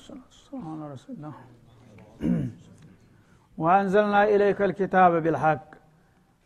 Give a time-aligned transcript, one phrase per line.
[0.00, 1.34] አልሐምዱሊላህ ሰላም አላ ረሱሊላህ
[3.58, 5.60] ወአንዘልና ኢለይከ ልኪታብ ቢልሐቅ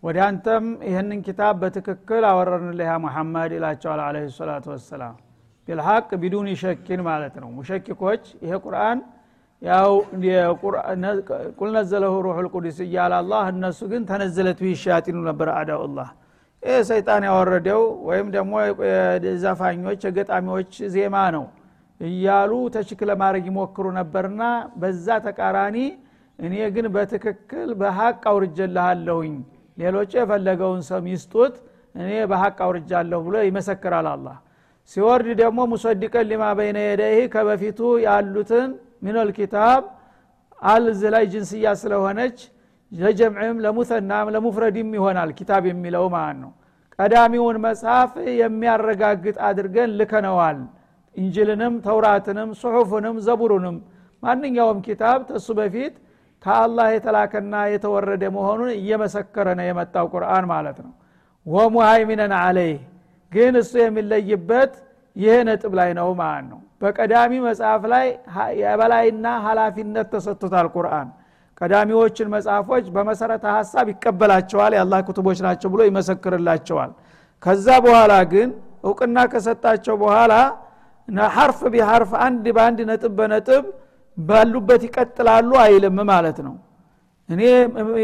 [0.03, 5.15] ወደ አንተም ይህንን ኪታብ በትክክል አወረርንልህ ያ ሙሐመድ ይላቸዋል አለ ሰላቱ ወሰላም።
[5.69, 8.99] ቢልሐቅ ቢዱን ሸኪን ማለት ነው። ሙሸኪኮች ይሄ ቁርአን
[9.63, 9.91] ያው
[11.59, 16.09] ቁል ነዘለሁ ሩሑ ልቁዱስ እያለ አላህ እነሱ ግን ተነዘለት ሸያጢኑ ነበር አዳኡላህ።
[16.63, 18.53] ይህ ሰይጣን ያወረደው ወይም ደግሞ
[19.43, 21.45] ዘፋኞች የገጣሚዎች ዜማ ነው
[22.01, 24.43] እያሉ ተችክ ለማድረግ ይሞክሩ ነበርና
[24.81, 25.77] በዛ ተቃራኒ
[26.39, 29.35] እኔ ግን በትክክል በሀቅ አውርጀልሃለሁኝ
[29.79, 31.55] ሌሎች የፈለገውን ሰም ይስጡት
[31.95, 34.37] እኔ በሀቅ አውርጃለሁ ብሎ ይመሰክራል አላህ።
[34.93, 38.71] ሲወርድ ደግሞ ሙሰዲቀን ሊማ በይነ የደይህ ከበፊቱ ያሉትን
[39.05, 39.83] ሚነል ኪታብ
[40.63, 42.39] አልዝ ላይ ጅንስያ ስለሆነች
[42.93, 46.53] ለጀምዕም ለሙሰናም ለሙፍረድም ይሆናል ኪታብ የሚለው ማለት ነው።
[46.99, 50.59] ቀዳሚውን መጽሐፍ የሚያረጋግጥ አድርገን ልከነዋል
[51.17, 53.77] እንጅልንም ተውራትንም ጽሑፍንም ዘቡሩንም
[54.23, 55.95] ማንኛውም ኪታብ ተሱ በፊት
[56.43, 60.93] ከአላህ የተላከና የተወረደ መሆኑን እየመሰከረ ነው የመጣው ቁርአን ማለት ነው።
[61.47, 62.79] ወሙሃይሚነን አለይህ
[63.33, 64.73] ግን እሱ የሚለይበት
[65.17, 68.07] ይህ ነጥብ ላይ ነው ማለት ነው። በቀዳሚ መጽሐፍ ላይ
[68.61, 71.09] የበላይና ሀላፊነት ተሰጥቶታል ቁርአን።
[71.61, 76.91] ቀዳሚዎችን መጽሐፎች በመሰረተ ሀሳብ ይቀበላቸዋል የአላህ ክቱቦች ናቸው ብሎ ይመሰክርላቸዋል።
[77.43, 78.49] ከዛ በኋላ ግን
[78.85, 80.33] እውቅና ከሰጣቸው በኋላ
[81.35, 83.65] ሐርፍ ቢሐርፍ አንድ በአንድ ነጥብ በነጥብ
[84.19, 86.55] ባሉበት ይቀጥላሉ አይልም ማለት ነው።
[87.29, 87.43] እኔ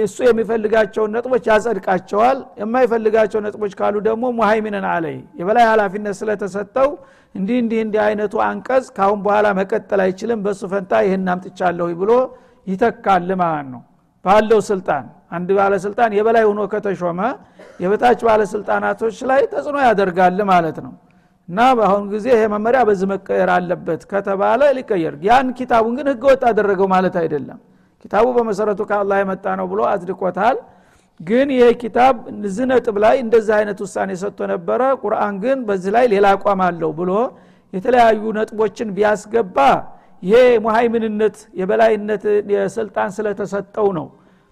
[0.04, 6.88] እሱ የሚፈልጋቸውን ነጥቦች ያጸድቃቸዋል የማይፈልጋቸው ነጥቦች ካሉ ደግሞ ሙሃይሚነን አለይ የበላይ ኃላፊነት ስለተሰጠው
[7.34, 12.12] እንዲህ እንዲህ እንዲህ አይነቱ አንቀጽ ካሁን በኋላ መቀጠል አይችልም በእሱ ፈንታ ይህን አምጥቻለሁ ብሎ
[12.66, 13.82] ይተካል ማለት ነው።
[14.24, 17.20] ባለው ስልጣን አንድ ባለስልጣን የበላይ ሆኖ ከተሾመ
[17.82, 20.92] የበታች ባለስልጣናቶች ላይ ተጽዕኖ ያደርጋል ማለት ነው
[21.50, 26.88] እና በአሁኑ ጊዜ ይሄ መመሪያ በዚህ መቀየር አለበት ከተባለ ሊቀየር። ያን ኪታቡን ግን ህገወጥ አደረገው
[26.92, 27.58] ማለት አይደለም።
[28.04, 30.58] ኪታቡ በመሰረቱ ከአላህ የመጣ ነው ብሎ አጽድቆታል።
[31.20, 36.04] ግን ይሄ ኪታብ እዚህ ነጥብ ላይ እንደዚህ አይነት ውሳኔ ሰጥቶ ነበረ። ቁርአን ግን በዚህ ላይ
[36.14, 37.10] ሌላ አቋም አለው ብሎ
[37.72, 39.58] የተለያዩ ነጥቦችን ቢያስገባ
[40.22, 42.22] ይሄ ሙሃይምንነት የበላይነት
[42.54, 44.06] የስልጣን ስለተሰጠው ነው።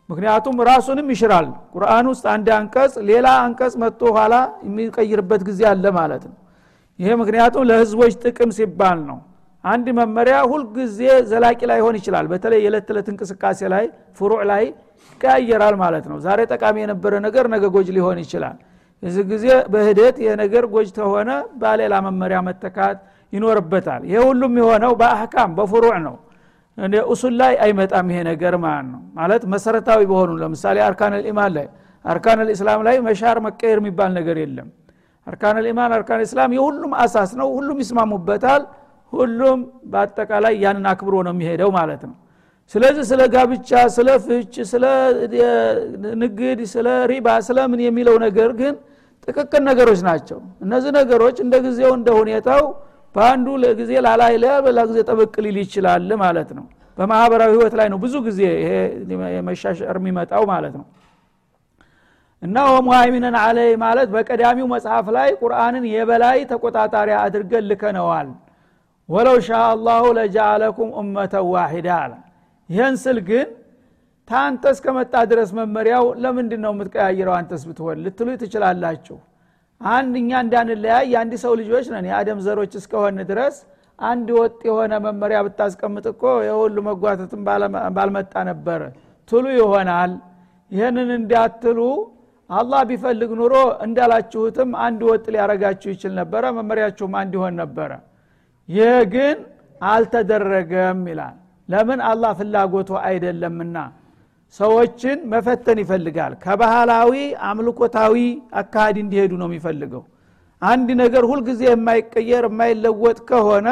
[0.08, 4.34] ምክንያቱም ራሱንም ይሽራል። ቁርአን ውስጥ አንድ አንቀጽ ሌላ አንቀጽ መጥቶ ኋላ
[4.68, 6.36] የሚቀይርበት ጊዜ አለ ማለት ነው
[7.00, 9.18] ይሄ ምክንያቱም ለህዝቦች ጥቅም ሲባል ነው።
[9.64, 10.98] አንድ መመሪያ ሁልጊዜ
[11.30, 13.84] ዘላቂ ላይሆን ይችላል። በተለይ የዕለት ተዕለት እንቅስቃሴ ላይ
[14.18, 14.64] ፍሩዕ ላይ
[15.12, 18.56] ይቀያየራል ማለት ነው። ዛሬ ጠቃሚ የነበረ ነገር ነገ ጎጅ ሊሆን ይችላል።
[19.02, 22.98] የዚህ ጊዜ በሂደት ይህ ነገር ጎጅ ተሆነ በሌላ መመሪያ መተካት
[23.32, 26.16] ይኖርበታል። ይሄ ሁሉም የሆነው በአህካም በፍሩዕ ነው።
[27.08, 31.66] ኡሱል ላይ አይመጣም ይሄ ነገር ማለት ነው። ማለት መሰረታዊ በሆኑ ለምሳሌ አርካን ልኢማን ላይ
[32.04, 34.68] አርካን ልእስላም ላይ መሻር መቀየር የሚባል ነገር የለም
[35.28, 38.62] አርካን ልኢማን አርካን ልእስላም የሁሉም አሳስ ነው ሁሉም ይስማሙበታል።
[39.12, 39.58] ሁሉም
[39.92, 42.16] በአጠቃላይ ያንን አክብሮ ነው የሚሄደው ማለት ነው።
[42.74, 44.84] ስለዚህ ስለ ጋብቻ ስለ ፍች ስለ
[46.22, 48.74] ንግድ ስለ ሪባ ስለ ምን የሚለው ነገር ግን
[49.28, 52.62] ጥቅቅን ነገሮች ናቸው። እነዚህ ነገሮች እንደ ጊዜው እንደ ሁኔታው
[53.14, 53.46] በአንዱ
[53.78, 56.66] ጊዜ ላላይለ በላ ጊዜ ጠበቅ ሊል ይችላል ማለት ነው።
[56.98, 58.70] በማህበራዊ ህይወት ላይ ነው ብዙ ጊዜ ይሄ
[59.48, 60.86] መሻሸር የሚመጣው ማለት ነው
[62.42, 68.28] እና ወሙሃይሚነን አለይ ማለት በቀዳሚው መጽሐፍ ላይ ቁርአንን የበላይ ተቆጣጣሪ አድርገን ልከነዋል።
[69.08, 72.12] ወለው ሻ አላሁ ለጃአለኩም ኡመተን ዋሂዳ አለ።
[72.68, 73.48] ይህን ስል ግን
[74.28, 79.16] ታንተ እስከመጣ ድረስ መመሪያው ለምንድን ነው የምትቀያይረው አንተስ ብትሆን ልትሉ ትችላላችሁ።
[79.80, 83.56] አንድ እኛ እንዳንለያይ የአንድ ሰው ልጆች ነን። የአደም ዘሮች እስከሆን ድረስ
[83.98, 87.40] አንድ ወጥ የሆነ መመሪያ ብታስቀምጥ እኮ የሁሉ መጓተትን
[87.96, 88.80] ባልመጣ ነበር።
[89.28, 90.12] ትሉ ይሆናል።
[90.72, 91.78] ይህንን እንዳትሉ
[92.50, 93.54] አላህ ቢፈልግ ኑሮ
[93.86, 97.90] እንዳላችሁትም አንድ ወጥ ሊያረጋችሁ ይችል ነበረ መመሪያችሁም አንድ ይሆን ነበረ።
[98.68, 99.36] ይህ ግን
[99.80, 101.36] አልተደረገም ይላል።
[101.68, 102.00] ለምን?
[102.10, 103.76] አላህ ፍላጎቱ አይደለምና።
[104.60, 107.12] ሰዎችን መፈተን ይፈልጋል። ከባህላዊ
[107.48, 108.14] አምልኮታዊ
[108.60, 110.02] አካሃድ እንዲሄዱ ነው የሚፈልገው።
[110.62, 113.68] አንድ ነገር ሁልጊዜ የማይቀየር የማይለወጥ ከሆነ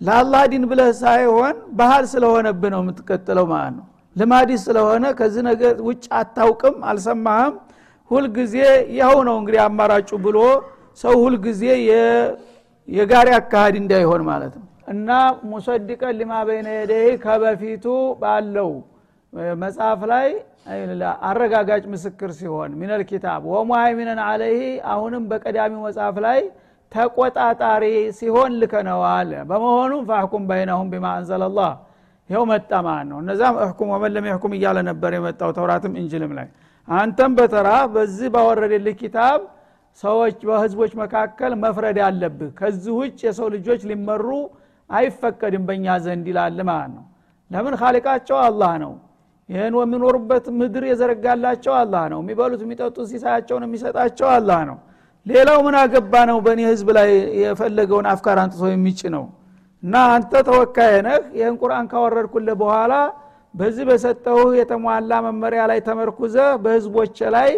[0.00, 3.86] ለአላህ ዲን ብለህ ሳይሆን ባህል ስለሆነብህ ነው የምትቀጥለው ማለት ነው።
[4.16, 7.54] ልማዲ ስለሆነ ከዚህ ነገር ውጭ አታውቅም አልሰማህም
[8.10, 8.54] ሁልጊዜ
[8.94, 10.38] ይኸው ነው እንግዲህ አማራጩ ብሎ
[11.00, 11.62] ሰው ሁልጊዜ
[12.88, 15.10] የጋሪ አካሃድ እንዳይሆን ማለት ነው። እና
[15.50, 17.84] ሙሰድቀን ሊማ በይነ የደይ ከበፊቱ
[18.22, 18.70] ባለው
[19.62, 20.28] መጽሐፍ ላይ
[21.28, 24.62] አረጋጋጭ ምስክር ሲሆን ሚነል ኪታብ ወሙሃይሚነን አለይህ
[24.92, 26.40] አሁንም በቀዳሚው መጽሐፍ ላይ
[26.92, 27.84] ተቆጣጣሪ
[28.18, 31.70] ሲሆን ልከነዋል። በመሆኑም ፋሕኩም በይነሁም ቢማ አንዘለላህ።
[32.30, 36.48] ይኸው መጣ ማለት ነው። እነዛም እሕኩም ወመለም የሕኩም እያለ ነበር የመጣው ተውራትም እንጅልም ላይ
[36.90, 39.40] አንተም በተራ በዚህ ባወረደልህ ኪታብ
[40.02, 44.26] ሰዎች በህዝቦች መካከል መፍረድ አለብህ። ከዚህ ውጭ የሰው ልጆች ሊመሩ
[44.90, 47.04] አይፈቀድም በእኛ ዘንድ ይላል ማለት ነው።
[47.50, 47.74] ለምን?
[47.80, 48.92] ካሊቃቸው አላህ ነው።
[49.48, 54.78] ይህን የሚኖሩበት ምድር የዘረጋላቸው አላህ ነው። የሚበሉት የሚጠጡት ሲሳያቸውን የሚሰጣቸው አላህ ነው።
[55.26, 56.38] ሌላው ምን አገባ ነው?
[56.44, 57.10] በእኔ ህዝብ ላይ
[57.42, 59.24] የፈለገውን አፍካር አንጥቶ የሚጭ ነው
[59.82, 62.92] እና አንተ ተወካይ ነህ። ይህን ቁርአን ካወረድኩልህ በኋላ
[63.54, 67.50] በዚህ በሰጠው የተሟላ መመሪያ ላይ ተመርኩዘ በህዝቦች ላይ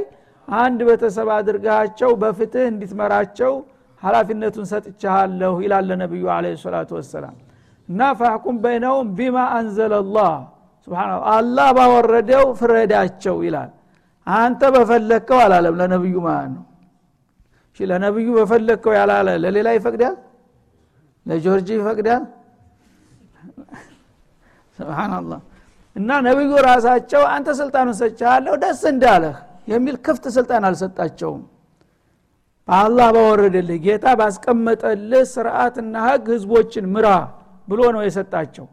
[0.48, 3.52] አንድ ቤተሰብ አድርጋቸው በፍትህ እንዲትመራቸው
[4.02, 7.36] ሀላፊነቱን ሰጥቻለሁ ይላለ ነቢዩ አለ ሰላቱ ወሰላም።
[7.88, 10.32] እና ፋሕኩም በይነውም ቢማ አንዘለላህ
[10.88, 13.70] ስብሓን አላህ ባወረደው ፍረዳቸው ይላል።
[14.26, 16.64] አንተ በፈለግከው አላለም ለነቢዩ ማለት ነው።
[17.70, 20.16] እሺ ለነቢዩ በፈለግከው ያላለ ለሌላ ይፈቅዳል?
[21.26, 22.22] ለጆርጂ ይፈቅዳል?
[24.78, 25.40] ስብናላህ
[25.96, 29.36] እና ነቢዩ ራሳቸው አንተ ስልጣኑን ሰጥቻለሁ ደስ እንዳለህ
[29.68, 31.42] የሚል ክፍት ስልጣን አልሰጣቸውም።
[32.68, 37.06] በአላህ ባወረደልህ ጌታ ባስቀመጠልህ ስርዓትና ህግ ህዝቦችን ምራ
[37.68, 38.66] ብሎ ነው የሰጣቸው።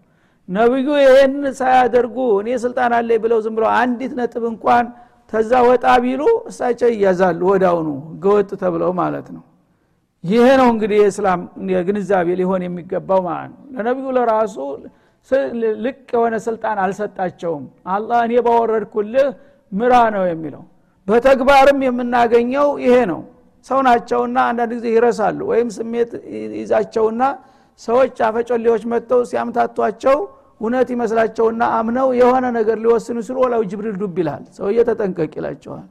[0.49, 4.85] ነቢዩ ይህን ሳያደርጉ እኔ ስልጣን አለ ብለው ዝም ብለው አንዲት ነጥብ እንኳን
[5.33, 9.43] ተዛ ወጣ ቢሉ እሳቸው ይያዛሉ ወዳውኑ ህገወጥ ተብለው ማለት ነው።
[10.23, 11.41] ይሄ ነው እንግዲህ የእስላም
[11.87, 14.55] ግንዛቤ ሊሆን የሚገባው ማለት ነው። ለነቢዩ ለራሱ
[15.83, 17.63] ልቅ የሆነ ስልጣን አልሰጣቸውም።
[17.93, 19.27] አላህ እኔ ባወረድኩልህ
[19.71, 20.63] ምራ ነው የሚለው።
[21.07, 23.21] በተግባርም የምናገኘው ይሄ ነው።
[23.65, 26.11] ሰው ናቸውና አንዳንድ ጊዜ ይረሳሉ ወይም ስሜት
[26.59, 27.21] ይዛቸውና
[27.79, 30.17] ሰዎች አፈጮሌዎች መጥተው ሲያምታቷቸው
[30.61, 35.85] እውነት ይመስላቸውና አምነው የሆነ ነገር ሊወስኑ ሲሉ ወላው ጅብሪል ዱብ ይላል። ሰውዬ ተጠንቀቅ ይላቸዋል።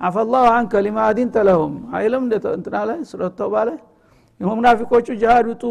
[0.00, 1.36] አፈላሁ አንከ ሊማ አዲንተ
[1.94, 2.24] አይልም?
[2.52, 3.78] እንትና ላይ ሱረተውባ ላይ
[4.40, 5.62] ሙናፊቆቹ ጅሃድ ውጡ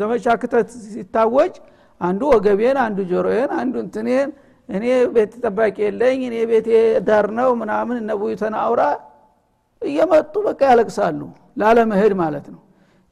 [0.00, 1.54] ዘመቻ ክተት ሲታወጅ
[2.00, 4.30] አንዱ ወገቤን አንዱ ጆሮዬን አንዱ እንትኔን
[4.68, 4.84] እኔ
[5.14, 6.68] ቤት ጠባቂ የለኝ እኔ ቤቴ
[7.06, 8.82] ዳር ነው ምናምን እነቡዩ ተናውራ
[9.82, 11.20] እየመጡ በቃ ያለቅሳሉ
[11.60, 12.60] ላለመሄድ ማለት ነው።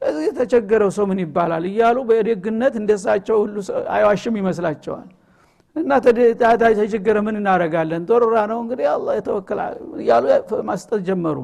[0.02, 3.56] እዚህ የተቸገረው ሰው ምን ይባላል እያሉ በደግነት እንደሳቸው ሁሉ
[3.94, 5.08] አይዋሽም ይመስላቸዋል።
[5.76, 9.58] እና ተቸገረ ምን እናደረጋለን ጦርራ ነው እንግዲህ አላ የተወከል
[10.02, 10.24] እያሉ
[10.68, 11.38] ማስጠት ጀመሩ።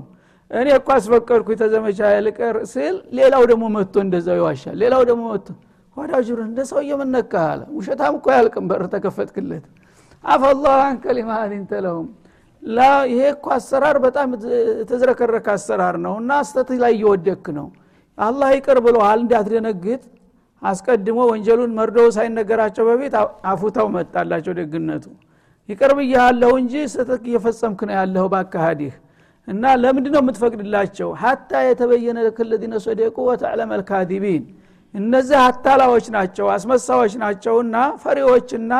[0.50, 5.49] እኔ እኮ አስፈቀድኩ የተዘመቻ ልቀር ስል ሌላው ደግሞ መጥቶ እንደዛው ይዋሻል። ሌላው ደግሞ መጥቶ
[5.97, 9.65] ወዳጅሩ እንደ ሰው እየምነካ አለ። ውሸታም እኮ ያልቅም በር ተከፈትክለት።
[10.25, 11.05] አፈላህ አንከ
[11.73, 12.06] ተለሁም
[12.62, 12.81] ላ
[13.11, 14.29] ይሄ እኮ አሰራር በጣም
[14.81, 17.67] የተዝረከረከ አሰራር ነው እና ስተት ላይ እየወደክ ነው።
[18.19, 20.03] አላህ ይቅር ብለሃል እንዳትደነግጥ።
[20.62, 23.15] አስቀድሞ ወንጀሉን መርዶው ሳይነገራቸው በፊት
[23.53, 25.05] አፉታው መጣላቸው ደግነቱ።
[25.69, 28.94] ይቅር ብያለሁ እንጂ ስተት እየፈጸምክ ነው ያለሁ ባካሃዲህ
[29.49, 31.09] እና ለምንድ ነው የምትፈቅድላቸው?
[31.23, 34.43] ሀታ የተበየነ ለክለዚነ ሰደቁ ወተዕለመ ልካዚቢን
[34.94, 38.73] እነዚህ አታላዎች ናቸው አስመሳዎች ናቸውና ፈሪዎችና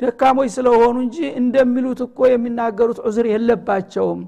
[0.00, 4.20] ደካሞች ስለሆኑ እንጂ እንደሚሉት እኮ የሚናገሩት ዑዝር የለባቸውም።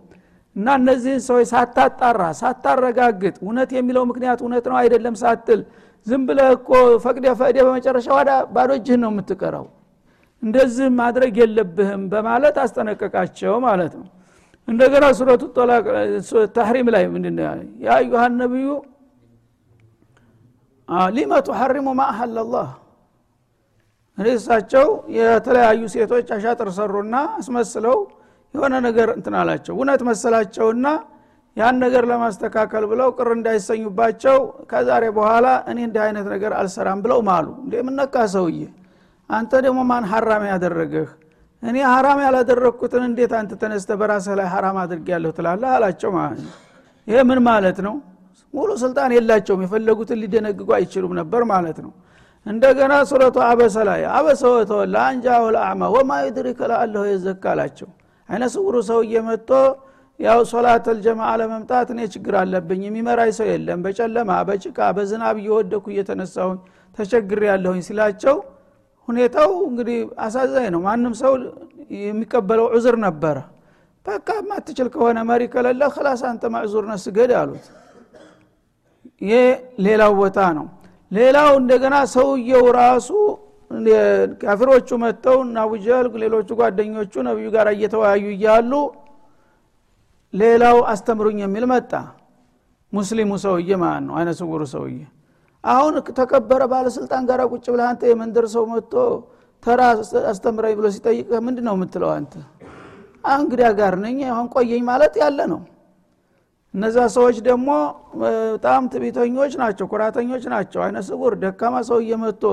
[0.57, 5.61] እና እነዚህን ሰዎች ሳታጣራ ሳታረጋግጥ እውነት የሚለው ምክንያት እውነት ነው አይደለም ሳትል
[6.07, 6.69] ዝም ብለ እኮ
[7.05, 9.67] ፈቅደ ፈቅደ በመጨረሻ ዋዳ ባዶ እጅህን ነው የምትቀረው።
[10.43, 14.07] እንደዚህ ማድረግ የለብህም በማለት አስጠነቀቃቸው ማለት ነው።
[14.69, 15.43] እንደገና ሱረቱ
[16.57, 17.45] ተሕሪም ላይ ምንድነው
[17.87, 18.69] ያ አዩሃ ነቢዩ
[21.11, 22.69] ሊመ ቱሐሪሙ ማ አሐለላህ።
[24.19, 27.99] እኔ እሳቸው የተለያዩ ሴቶች አሻጥር ሰሩና አስመስለው
[28.55, 29.35] የሆነ ነገር እንትን
[29.75, 30.87] እውነት መሰላቸውና
[31.57, 34.37] ያን ነገር ለማስተካከል ብለው ቅር እንዳይሰኙባቸው
[34.71, 38.59] ከዛሬ በኋላ እኔ እንዲህ አይነት ነገር አልሰራም ብለው ማሉ። እንደ ምነካ ሰውዬ?
[39.31, 41.09] አንተ ደግሞ ማን ሀራም ያደረገህ?
[41.63, 45.69] እኔ ሀራም ያላደረግኩትን እንዴት አንተ ተነስተ በራስህ ላይ ሀራም አድርግ ያለሁ ትላለህ?
[45.77, 46.47] አላቸው ማለት
[47.09, 47.95] ይሄ ምን ማለት ነው
[48.55, 51.93] ሙሉ ስልጣን የላቸውም። የፈለጉትን ሊደነግጉ አይችሉም ነበር ማለት ነው።
[52.47, 57.45] እንደገና ሱረቱ አበሰ ላይ አበሰ ወተወላ አንጃሁ ልአዕማ ወማ ዩድሪከ ለአለሁ የዘካ
[58.29, 59.51] አይነ ስውሩ ሰውዬ መጥቶ
[60.21, 66.59] ያው ሶላት አልጀማ ለመምጣት እኔ ችግር አለብኝ የሚመራኝ ሰው የለም። በጨለማ በጭቃ በዝናብ እየወደኩ እየተነሳሁኝ
[66.99, 68.37] ተቸግር ያለሁኝ ሲላቸው
[69.09, 71.33] ሁኔታው እንግዲህ አሳዛኝ ነው። ማንም ሰው
[72.01, 73.37] የሚቀበለው عذر ነበረ።
[74.07, 77.67] በቃ ማትችል ከሆነ መሪ ከሌለ خلاص አንተ معذور ነህ ስገድ አሉት
[79.23, 79.35] ይሄ
[79.87, 80.67] ሌላው ቦታ ነው።
[81.11, 83.09] ሌላው እንደገና ሰውየው ራሱ
[84.43, 88.73] ካፊሮቹ መጥተው እና አቡጀል ሌሎቹ ጓደኞቹ ነቢዩ ጋር እየተወያዩ እያሉ
[90.35, 91.93] ሌላው አስተምሩኝ የሚል መጣ።
[92.93, 94.97] ሙስሊሙ ሰውዬ ማለት ነው አይነ ስውሩ ሰውዬ።
[95.65, 98.95] አሁን ተከበረ ባለስልጣን ጋር ቁጭ ብለህ አንተ የመንደር ሰው መጥቶ
[99.63, 99.81] ተራ
[100.31, 102.33] አስተምረኝ ብሎ ሲጠይቅ ምንድ ነው የምትለው አንተ?
[103.35, 105.61] እንግዲያ ጋር ነኝ አሁን ቆየኝ ማለት ያለ ነው
[106.75, 107.69] እነዛ ሰዎች ደግሞ
[108.21, 112.45] በጣም ትቢተኞች ናቸው ኩራተኞች ናቸው። አይነ ስውር ደካማ ሰው እየመጥቶ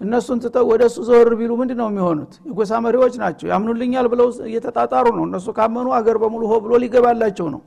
[0.00, 2.32] እነሱን ትተው ወደ እሱ ዘወር ቢሉ ምንድ ነው የሚሆኑት?
[2.48, 7.60] የጎሳ መሪዎች ናቸው። ያምኑልኛል ብለው እየተጣጣሩ ነው። እነሱ ካመኑ አገር በሙሉ ሆ ብሎ ሊገባላቸው ነው።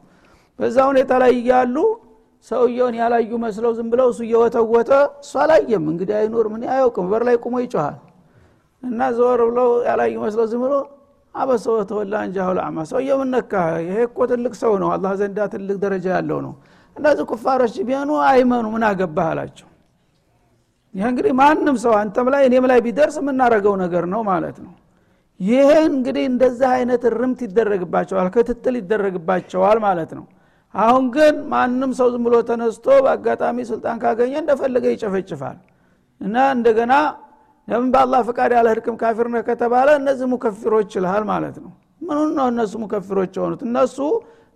[0.59, 1.75] በዛ ሁኔታ ላይ እያሉ
[2.47, 4.91] ሰውየውን ያላዩ መስለው ዝም ብለው እሱ እየወተወተ
[5.21, 7.95] እሱ አላየም። እንግዲህ አይኖር ምን አያውቅም። በር ላይ ቁሞ ይጮሃል።
[8.83, 10.73] እና ዘወር ብለው ያላዩ መስለው ዝም ብሎ
[11.35, 13.53] አበሰው ተወላ እንጃሁል አማ ሰውየው ነካ?
[13.85, 16.53] ይሄ እኮ ትልቅ ሰው ነው። አላህ ዘንዳ ትልቅ ደረጃ ያለው ነው።
[16.95, 19.67] እነዚህ ኩፋሮች ቢሆኑ አይመኑ ምን አገባህ አላቸው።
[20.95, 24.73] ይህ እንግዲህ ማንም ሰው አንተም ላይ እኔም ላይ ቢደርስ የምናረገው ነገር ነው ማለት ነው።
[25.39, 30.25] ይህ እንግዲህ እንደዚህ አይነት እርምት ይደረግባቸዋል ክትትል ይደረግባቸዋል ማለት ነው።
[30.75, 35.57] አሁን ግን ማንም ሰው ዝም ብሎ ተነስቶ በአጋጣሚ ስልጣን ካገኘ እንደፈለገ ይጨፈጭፋል።
[36.21, 36.93] እና እንደገና
[37.67, 42.47] ለምን በአላህ ፈቃድ ያለ ህድቅም ካፊር ነህ ከተባለ እነዚህ ሙከፊሮች ይልሃል ማለት ነው። ምኑን ነው
[42.51, 43.61] እነሱ ሙከፊሮች የሆኑት?
[43.67, 43.97] እነሱ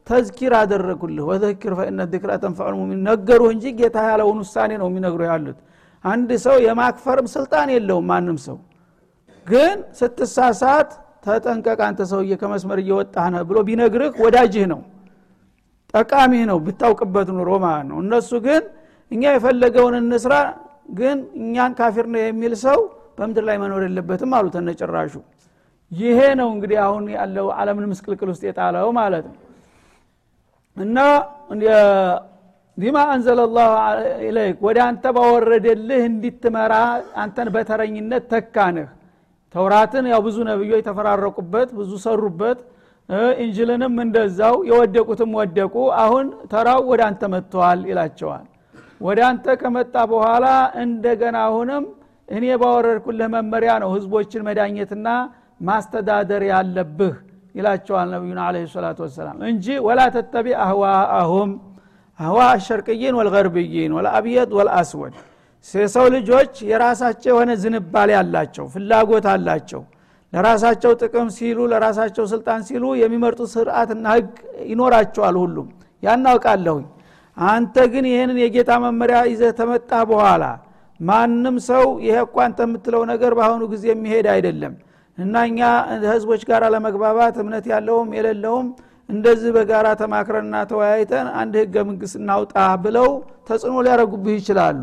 [0.07, 5.57] ተዝኪር አደረጉልህ። ወዘኪር ፈኢነ ዚክራ ተንፈዑል ሙሚን ነገሩ እንጂ ጌታ ያለውን ውሳኔ ነው የሚነግሩ ያሉት።
[6.05, 8.57] አንድ ሰው የማክፈርም ስልጣን የለውም ማንም ሰው።
[9.45, 10.89] ግን ስትሳሳት
[11.25, 14.81] ተጠንቀቅ አንተ ሰውዬ ከመስመር እየወጣህ ነህ ብሎ ቢነግርህ ወዳጅህ ነው
[15.93, 18.63] ጠቃሚህ ነው ብታውቅበት ኑሮ ማለት ነው። እነሱ ግን
[19.11, 20.33] እኛ የፈለገውን እንስራ
[20.97, 22.79] ግን እኛን ካፊር ነው የሚል ሰው
[23.17, 25.13] በምድር ላይ መኖር የለበትም አሉ ተነጭራሹ
[25.91, 29.37] ይሄ ነው እንግዲህ አሁን ያለው አለምን ምስቅልቅል ውስጥ የጣለው ማለት ነው።
[30.77, 30.97] እና
[32.77, 33.71] ቢማ አንዘለ ላሁ
[34.25, 36.73] ኢለይክ ወደ አንተ ባወረደልህ እንዲትመራ
[37.21, 38.89] አንተን በተረኝነት ተካንህ።
[39.55, 42.59] ተውራትን ያው ብዙ ነብዮች ተፈራረቁበት ብዙ ሰሩበት
[43.43, 48.45] ኢንጅልንም እንደዛው የወደቁትም ወደቁ። አሁን ተራው ወደ አንተ መጥተዋል ይላቸዋል።
[49.01, 50.45] ወደ አንተ ከመጣ በኋላ
[50.83, 51.83] እንደገና አሁንም
[52.29, 55.07] እኔ ባወረድኩልህ መመሪያ ነው ህዝቦችን መዳኘትና
[55.61, 57.15] ማስተዳደር ያለብህ
[57.55, 61.51] ይላቸዋል ነቢዩና አለ ሰላቱ ወሰላም። እንጂ ወላ ተተቢ አህዋአሁም
[62.19, 65.15] አህዋ አሸርቅይን ወልገርብይን ወልአብየድ ወልአስወድ።
[65.75, 69.81] የሰው ልጆች የራሳቸው የሆነ ዝንባሌ አላቸው ፍላጎት አላቸው።
[70.33, 74.29] ለራሳቸው ጥቅም ሲሉ ለራሳቸው ስልጣን ሲሉ የሚመርጡት ስርዓትና ህግ
[74.71, 75.67] ይኖራቸዋል ሁሉም።
[76.03, 76.85] ያናውቃለሁኝ
[77.37, 80.43] አንተ ግን ይህንን የጌታ መመሪያ ይዘህ ተመጣ በኋላ
[80.99, 84.73] ማንም ሰው ይሄ እኳ አንተ የምትለው ነገር በአሁኑ ጊዜ የሚሄድ አይደለም።
[85.17, 85.59] እና እኛ
[86.07, 88.67] ህዝቦች ጋር ለመግባባት እምነት ያለውም የሌለውም
[89.09, 92.53] እንደዚህ በጋራ ተማክረንና ተወያይተን አንድ ህገ መንግስት እናውጣ
[92.85, 93.09] ብለው
[93.49, 94.81] ተጽዕኖ ሊያደረጉብህ ይችላሉ።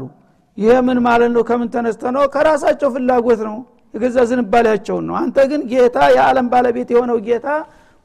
[0.59, 1.43] ይሄ ምን ማለት ነው?
[1.49, 2.25] ከምን ተነስተ ነው?
[2.35, 3.57] ከራሳቸው ፍላጎት ነው።
[3.95, 7.49] የገዛ ዝንባሌያቸውን ነው። አንተ ግን ጌታ የዓለም ባለቤት የሆነው ጌታ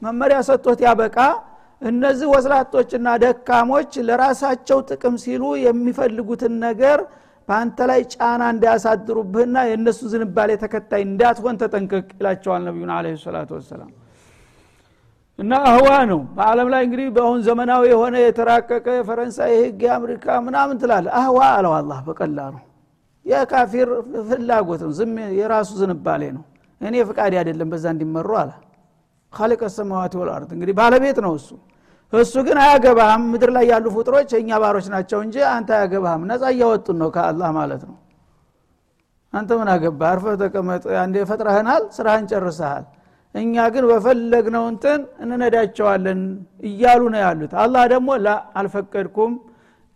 [0.02, 1.16] መመሪያ ሰጥቶት ያበቃ።
[1.82, 6.98] እነዚህ ወስላቶችና ደካሞች ለራሳቸው ጥቅም ሲሉ የሚፈልጉትን ነገር
[7.50, 13.90] በአንተ ላይ ጫና እንዳያሳድሩብህና የእነሱ ዝንባሌ ተከታይ እንዳትሆን ተጠንቀቅ ይላቸዋል ነቢዩን አለ ሰላቱ ወሰላም።
[15.38, 21.06] እና አህዋ ነው። በአለም ላይ እንግዲህ በአሁን ዘመናዊ የሆነ የተራቀቀ የፈረንሳይ ህግ የአሜሪካ ምናምን ትላለ
[21.20, 22.54] አህዋ አለው አላህ በቀላሉ።
[23.26, 23.88] የካፊር
[24.28, 26.44] ፍላጎት ነው። ዝም የራሱ ዝንባሌ ነው።
[26.80, 28.52] እኔ ፍቃድ አይደለም በዛ እንዲመሩ አለ።
[29.32, 31.48] ካሊቀ ሰማዋት ወልአርድ እንግዲህ ባለቤት ነው እሱ
[32.12, 36.96] እሱ ግን አያገባህም። ምድር ላይ ያሉ ፍጥሮች የእኛ ባሮች ናቸው እንጂ አንተ አያገባህም። ነጻ እያወጡን
[37.02, 37.96] ነው ከአላህ ማለት ነው።
[39.32, 42.84] አንተ ምን አገባ አርፈ ተቀመጥ። አንዴ ፈጥረህናል ስራህን ጨርሰሃል።
[43.34, 46.20] እኛ ግን በፈለግነው እንትን እንነዳቸዋለን
[46.68, 48.28] እያሉ ነው ያሉት። አላህ ደግሞ ላ
[48.60, 49.32] አልፈቀድኩም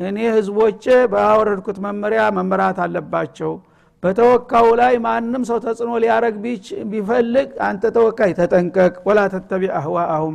[0.01, 3.53] እኔ ህዝቦቼ ባወረድኩት መመሪያ መመራት አለባቸው።
[4.03, 6.35] በተወካው ላይ ማንም ሰው ተጽዕኖ ሊያረግ
[6.91, 10.35] ቢፈልግ አንተ ተወካይ ተጠንቀቅ። ወላ ተተቢ አህዋአሁም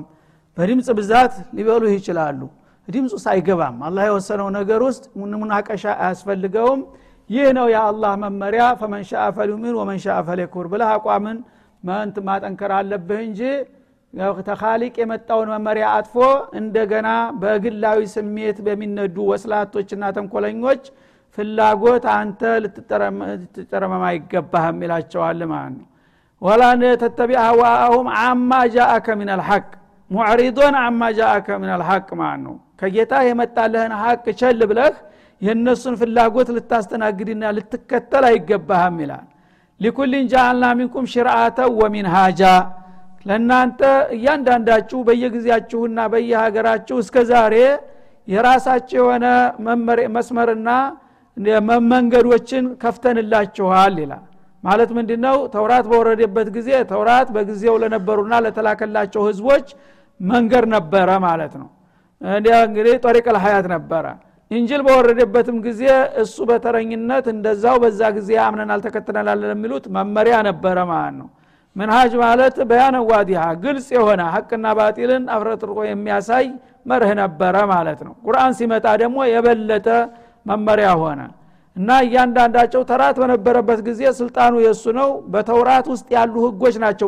[0.59, 2.39] በድምፅ ብዛት ሊበሉህ ይችላሉ።
[2.87, 5.03] ድምፁ ሳይገባም አላህ የወሰነው ነገር ውስጥ
[5.35, 6.81] ሙናቀሻ አያስፈልገውም።
[7.29, 11.37] ይህ ነው የአላህ መመሪያ። ፈመንሻ ፈሊዩሚን ወመንሻ ፈሊኩር ብለህ አቋምን
[11.83, 13.41] መንት ማጠንከር አለብህ እንጂ
[14.47, 16.15] ተካሊቅ የመጣውን መመሪያ አጥፎ
[16.59, 17.09] እንደገና
[17.41, 20.83] በግላዊ ስሜት በሚነዱ ወስላቶችና ተንኮለኞች
[21.37, 25.85] ፍላጎት አንተ ልትጠረመም አይገባህም ይላቸዋል ማለት ነው።
[26.41, 26.63] ወላ
[27.01, 29.65] ተተቢ አህዋአሁም አማ ጃአከ ምን አልሐቅ
[30.11, 31.01] ሙዕሪዶን አማ
[31.61, 34.95] ምን አልሐቅ ማለት ነው። ከጌታ የመጣለህን ሐቅ ቸል ብለህ
[35.41, 39.25] የእነሱን ፍላጎት ልታስተናግድና ልትከተል አይገባህም ይላል።
[39.79, 42.41] ሊኩልን ጃአልና ሚንኩም ሽርአተ ወሚንሃጃ
[43.25, 43.81] ለእናንተ
[44.15, 47.55] እያንዳንዳችሁ በየጊዜያችሁና በየሀገራችሁ እስከ ዛሬ
[48.27, 49.25] የራሳቸው የሆነ
[50.15, 50.69] መስመርና
[51.91, 54.23] መንገዶችን ከፍተንላችኋል ይላል።
[54.63, 59.67] ማለት ምንድ ነው ተውራት በወረደበት ጊዜ ተውራት በጊዜው ለነበሩና ለተላከላቸው ህዝቦች
[60.19, 61.69] መንገድ ነበረ ማለት ነው።
[62.61, 64.05] እንግዲህ ጠሪቅ ልሀያት ነበረ።
[64.51, 65.81] እንጅል በወረደበትም ጊዜ
[66.21, 71.27] እሱ በተረኝነት እንደዛው በዛ ጊዜ አምነን አልተከትለናል ለሚሉት መመሪያ ነበረ ማለት ነው።
[71.75, 72.95] ምንሃጅ ማለት በያነ
[73.63, 76.45] ግልጽ የሆነ ሀቅና ባጢልን አፍረጥርቆ የሚያሳይ
[76.85, 79.88] መርህ ነበረ ማለት ነው። ቁርአን ሲመጣ ደግሞ የበለጠ
[80.45, 81.21] መመሪያ ሆነ
[81.75, 87.07] እና እያንዳንዳቸው ተራት በነበረበት ጊዜ ስልጣኑ የእሱ ነው። በተውራት ውስጥ ያሉ ህጎች ናቸው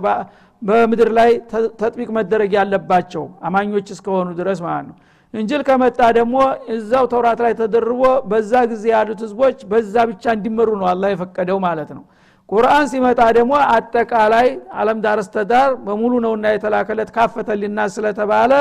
[0.62, 1.32] በምድር ላይ
[1.80, 4.96] ተጥቢቅ መደረግ ያለባቸው አማኞች እስከሆኑ ድረስ ማለት ነው።
[5.34, 6.36] እንጅል ከመጣ ደግሞ
[6.76, 8.02] እዛው ተውራት ላይ ተደርቦ
[8.32, 12.04] በዛ ጊዜ ያሉት ህዝቦች በዛ ብቻ እንዲመሩ ነው አላ የፈቀደው ማለት ነው።
[12.50, 14.48] ቁርአን ሲመጣ ደግሞ አጠቃላይ
[14.80, 18.52] አለም ዳርስተዳር በሙሉ ነውና የተላከለት ካፈተልና ስለተባለ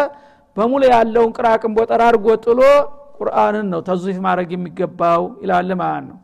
[0.57, 2.61] በሙሉ ያለውን ቅራቅን ቦጠራርጎ ጥሎ
[3.19, 6.19] ቁርአንን ነው ተዙፍ ማድረግ የሚገባው ይላል ማለት ነው።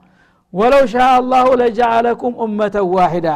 [0.53, 3.29] ወለው ሻ አላሁ ለጃአለኩም ኡመተን ዋሂዳ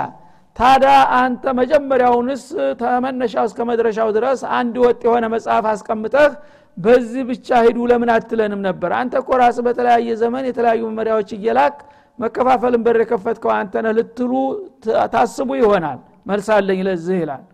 [0.57, 2.43] ታዲያ አንተ መጀመሪያውንስ
[2.81, 6.31] ተመነሻው እስከ መድረሻው ድረስ አንድ ወጥ የሆነ መጽሐፍ አስቀምጠህ
[6.77, 8.91] በዚህ ብቻ ሂዱ ለምን አትለንም ነበር?
[8.99, 11.77] አንተ እኮ ራስ በተለያየ ዘመን የተለያዩ መመሪያዎች እየላክ
[12.19, 14.33] መከፋፈልን በር የከፈትከው አንተነ ልትሉ
[15.15, 15.99] ታስቡ ይሆናል።
[16.31, 17.45] መልሳለኝ ለዚህ ይላል።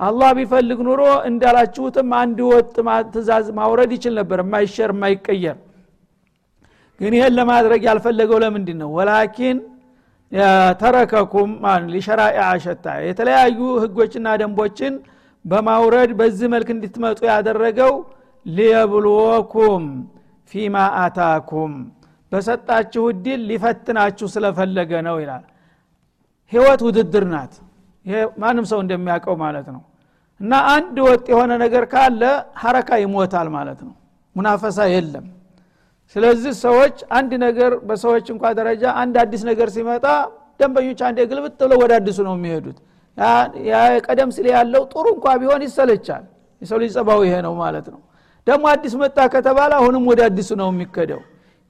[0.00, 2.74] አላህ ቢፈልግ ኑሮ እንዳላችሁትም አንድ ወጥ
[3.12, 5.56] ትእዛዝ ማውረድ ይችል ነበር የማይሸር የማይቀየር።
[7.00, 9.56] ግን ይህን ለማድረግ ያልፈለገው ለምንድን ነው ወላኪን
[10.80, 11.50] ተረከኩም
[11.92, 14.94] ሊሸራኢ ሸታ የተለያዩ ህጎችና ደንቦችን
[15.44, 17.92] በማውረድ በዚህ መልክ እንድትመጡ ያደረገው
[18.46, 19.84] ሊየብልወኩም
[20.52, 21.72] ፊማ አታኩም።
[22.32, 25.44] በሰጣችሁ እድል ሊፈትናችሁ ስለፈለገ ነው ይላል።
[26.52, 27.52] ህይወት ውድድር ናት።
[28.42, 29.82] ማንም ሰው እንደሚያውቀው ማለት ነው።
[30.40, 32.22] እና አንድ ወጥ የሆነ ነገር ካለ
[32.62, 33.94] ሀረካ ይሞታል ማለት ነው።
[34.36, 35.26] ሙናፈሳ የለም
[36.16, 40.04] ስለዚህ ሰዎች አንድ ነገር በሰዎች እንኳ ደረጃ አንድ አዲስ ነገር ሲመጣ
[40.60, 42.78] ደንበኞች አንድ ግልብጥ ብለው ወደ አዲሱ ነው የሚሄዱት።
[44.06, 46.24] ቀደም ሲል ያለው ጥሩ እንኳ ቢሆን ይሰለቻል።
[46.62, 48.00] የሰው ልጅ ጸባው ይሄ ነው ማለት ነው።
[48.46, 51.20] ደግሞ አዲስ መጣ ከተባለ አሁንም ወደ አዲሱ ነው የሚከደው።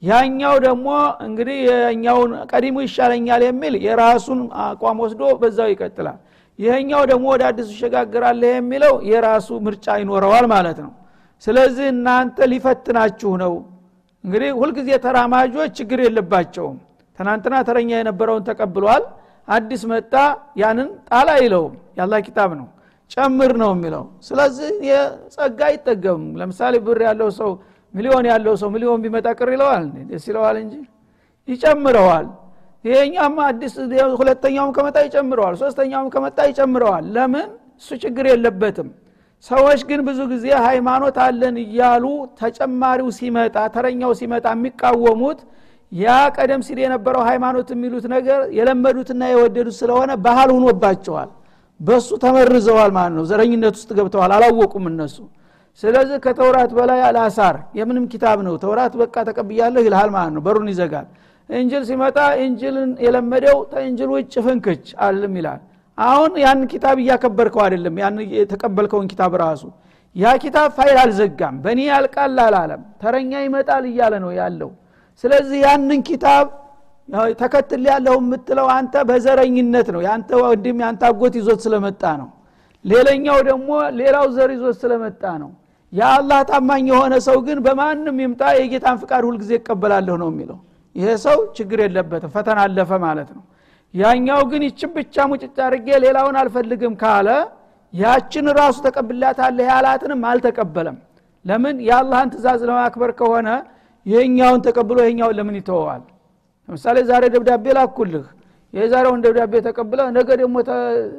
[0.02, 0.88] ያኛው ደግሞ
[1.26, 6.19] እንግዲህ የኛውን ቀዲሙ ይሻለኛል የሚል የራሱን አቋም ወስዶ በዛው ይቀጥላል።
[6.59, 10.93] ይሄኛው ደግሞ ወደ አዲሱ ይሸጋግራል የሚለው የራሱ ምርጫ ይኖረዋል ማለት ነው።
[11.45, 13.55] ስለዚህ እናንተ ሊፈትናችሁ ነው
[14.27, 16.77] እንግዲህ ሁልጊዜ ተራማጆች ችግር የለባቸውም።
[17.19, 19.05] ትናንትና ተረኛ የነበረውን ተቀብሏል።
[19.49, 20.12] አዲስ መጣ
[20.61, 22.67] ያንን ጣላ አይለውም። ያላ ኪታብ ነው።
[23.11, 27.51] ጨምር ነው የሚለው። ስለዚህ የጸጋ አይጠገም ለምሳሌ ብር ያለው ሰው
[27.95, 30.75] ሚሊዮን ያለው ሰው ሚሊዮን ቢመጣ ቅር ይለዋል ደስ ይለዋል እንጂ።
[31.49, 32.27] ይጨምረዋል።
[32.85, 33.75] ይሄኛም አዲስ
[34.21, 37.49] ሁለተኛውም ከመጣ ይጨምረዋል። ሶስተኛውም ከመጣ ይጨምረዋል። ለምን?
[37.81, 38.89] እሱ ችግር የለበትም
[39.44, 42.05] ሰዎች ግን ብዙ ጊዜ ሃይማኖት አለን እያሉ
[42.40, 45.40] ተጨማሪው ሲመጣ ተረኛው ሲመጣ የሚቃወሙት
[45.92, 51.29] ያ ቀደም ሲል የነበረው ሃይማኖት የሚሉት ነገር የለመዱትና የወደዱት ስለሆነ ባህል ሁኖባቸዋል
[51.81, 55.16] በሱ ተመርዘዋል ማለት ነው። ዘረኝነት ውስጥ ገብተዋል። አላወቁም እነሱ።
[55.83, 61.07] ስለዚህ ከተውራት በላይ አልአሳር የምንም ኪታብ ነው። ተውራት በቃ ተቀብያለሁ ይልሃል ማለት ነው። በሩን ይዘጋል።
[61.49, 65.61] እንጅል ሲመጣ እንጅልን የለመደው ተእንጅል ውጭ ፍንክች አልም ይላል
[65.98, 69.62] አሁን ያን ኪታብ እያከበርከው አይደለም። ያን የተቀበልከውን ኪታብ ራሱ
[70.16, 74.70] ያ ኪታብ ፋይል አልዘጋም። በእኔ ያልቃል አላለም። ተረኛ ይመጣል እያለ ነው ያለው።
[75.24, 76.46] ስለዚህ ያንን ኪታብ
[77.40, 82.28] ተከትል ያለው የምትለው አንተ በዘረኝነት ነው። ያንተ ወንድም ያንተ አጎት ይዞት ስለመጣ ነው።
[82.85, 83.68] ሌላኛው ደግሞ
[84.00, 85.50] ሌላው ዘር ይዞት ስለመጣ ነው።
[85.92, 90.59] የአላህ ታማኝ የሆነ ሰው ግን በማንም ይምጣ የጌታን ፍቃድ ሁልጊዜ ይቀበላለሁ ነው የሚለው።
[90.96, 93.44] ይሄ ሰው ችግር የለበትም። ፈተና አለፈ ማለት ነው
[93.94, 97.29] ያኛው ግን ይችን ብቻ ሙጭጭ አድርጌ ሌላውን አልፈልግም ካለ
[97.94, 100.96] ያችን ራሱ ተቀብላታለህ ያላትንም አልተቀበለም።
[101.44, 101.77] ለምን?
[101.88, 103.49] የአላህን ትእዛዝ ለማክበር ከሆነ
[104.07, 106.03] ይሄኛውን ተቀብሎ ይሄኛውን ለምን ይተወዋል?
[106.68, 108.27] ለምሳሌ ዛሬ ደብዳቤ ላኩልህ።
[108.75, 110.57] የዛሬውን ደብዳቤ ተቀብለ ነገ ደግሞ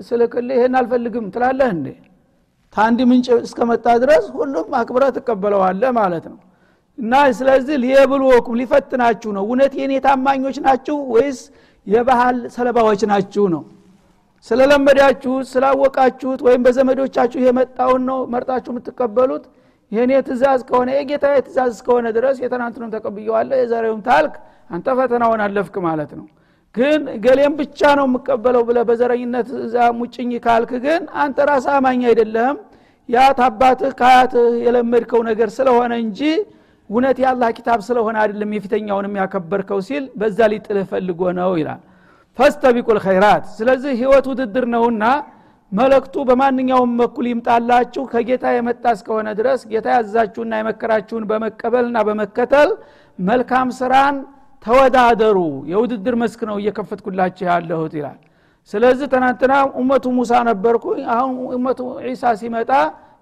[0.07, 1.87] ስልክልህ ይሄን አልፈልግም ትላለህ እንዴ?
[2.73, 6.39] ታንድ ምንጭ እስከመጣ ድረስ ሁሉም አክብረ ትቀበለዋለ ማለት ነው።
[6.97, 11.39] እና ስለዚህ ሊየብልወኩም ሊፈትናችሁ ነው። እውነት የኔ ታማኞች ናችሁ ወይስ
[11.87, 13.63] የባህል ሰለባዎች ናችሁ ነው።
[14.47, 19.45] ስለለመዳችሁት ስላወቃችሁት ወይም በዘመዶቻችሁ የመጣውን ነው መርጣችሁ የምትቀበሉት።
[19.91, 24.33] የእኔ ትእዛዝ ከሆነ የጌታ ትእዛዝ እስከሆነ ድረስ የትናንትንም ተቀብየዋለ የዛሬውም ታልክ
[24.69, 26.25] አንተ ፈተናውን አለፍክ ማለት ነው።
[26.75, 32.57] ግን ገሌም ብቻ ነው የምቀበለው ብለ በዘረኝነት እዛ ሙጭኝ ካልክ ግን አንተ ራስ አማኝ አይደለህም።
[33.09, 36.21] ያ ታባትህ ከአያትህ የለመድከው ነገር ስለሆነ እንጂ
[36.89, 41.81] እውነት የአላህ ኪታብ ስለሆነ አይደለም የፊተኛውንም ያከበርከው ሲል በዛ ሊጥልህ ፈልጎ ነው ይላል።
[42.37, 45.03] ፈስተቢቁል ኸይራት። ስለዚህ ህይወት ውድድር ነውና
[45.71, 52.69] መለክቱ በማንኛውም በኩል ይምጣላችሁ። ከጌታ የመጣ እስከሆነ ድረስ ጌታ ያዛችሁና የመከራችሁን በመቀበልና በመከተል
[53.19, 54.15] መልካም ስራን
[54.65, 55.37] ተወዳደሩ።
[55.71, 58.17] የውድድር መስክ ነው እየከፈትኩላችሁ ያለሁት ይላል።
[58.71, 62.71] ስለዚህ ትናንትና ኡመቱ ሙሳ ነበርኩ አሁን ኡመቱ ዒሳ ሲመጣ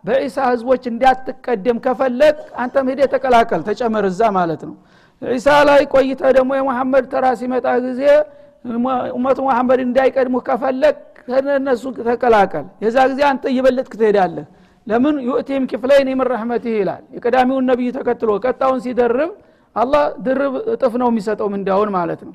[0.06, 4.76] በዒሳ ህዝቦች እንዳትቀደም ከፈለግ አንተም ሄደ ተቀላቀል ተጨመር እዛ ማለት ነው።
[5.22, 8.02] ዒሳ ላይ ቆይተ ደግሞ የመሐመድ ተራ ሲመጣ ጊዜ
[9.16, 10.96] ኡመቱ መሐመድ እንዳይቀድሙ ከፈለግ
[11.28, 14.46] ከነሱ ተቀላቀል። የዛ ጊዜ አንተ እየበለጥክ ትሄዳለህ።
[14.88, 15.16] ለምን?
[15.28, 19.32] ዩእቲም ክፍለይን ምን ረሕመትህ ይላል። የቀዳሚውን ነቢይ ተከትሎ ቀጣውን ሲደርብ
[19.76, 22.34] አላህ ድርብ እጥፍ ነው የሚሰጠው ምንዳውን ማለት ነው።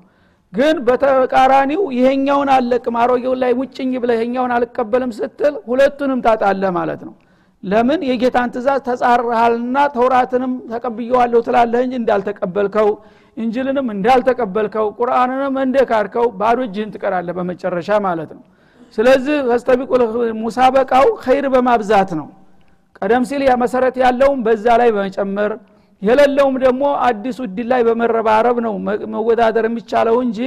[0.52, 7.14] ግን በተቃራኒው ይሄኛውን አለቅም አሮጌውን ላይ ሙጭኝ ብለ ይሄኛውን አልቀበልም ስትል ሁለቱንም ታጣለ ማለት ነው
[7.62, 12.88] ለምን የጌታን ትእዛዝ ተጻርሃልና ተውራትንም ተቀብየዋለሁ ትላለህ እንጂ እንዳልተቀበልከው
[13.36, 18.42] እንጅልንም እንዳልተቀበልከው ቁርአንንም እንደካድከው ባዶ እጅህን ትቀራለህ በመጨረሻ ማለት ነው።
[18.94, 19.90] ስለዚህ ፈስተቢቁ
[20.40, 22.28] ሙሳበቃው ኸይር በማብዛት ነው።
[22.98, 25.52] ቀደም ሲል መሰረት ያለውም በዛ ላይ በመጨመር
[26.02, 28.74] የሌለውም ደግሞ አዲሱ እድል ላይ በመረባረብ ነው
[29.14, 30.38] መወዳደር የሚቻለው እንጂ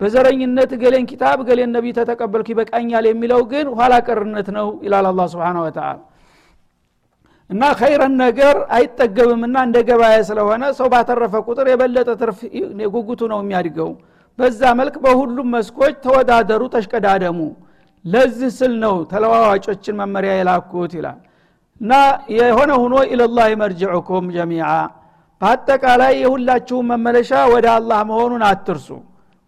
[0.00, 5.58] በዘረኝነት ገሌን ኪታብ ገሌን ነቢ ተተቀበልኩ ይበቃኛል የሚለው ግን ኋላ ቀርነት ነው ይላል አላ ስብን
[5.62, 5.88] ወተላ
[7.52, 12.38] እና ኸይረን ነገር አይጠገብምና እንደ ገበያ ስለሆነ ሰው ባተረፈ ቁጥር የበለጠ ትርፍ
[12.94, 13.90] ጉጉቱ ነው የሚያድገው።
[14.38, 17.38] በዛ መልክ በሁሉም መስኮች ተወዳደሩ ተሽቀዳደሙ።
[18.04, 21.18] ለዚህ ስል ነው ተለዋዋጮችን መመሪያ የላኩት ይላል።
[21.80, 21.92] እና
[22.38, 24.68] የሆነ ሁኖ ኢለላህ መርጅዑኩም ጀሚዓ።
[25.40, 28.88] በአጠቃላይ የሁላችሁም መመለሻ ወደ አላህ መሆኑን አትርሱ።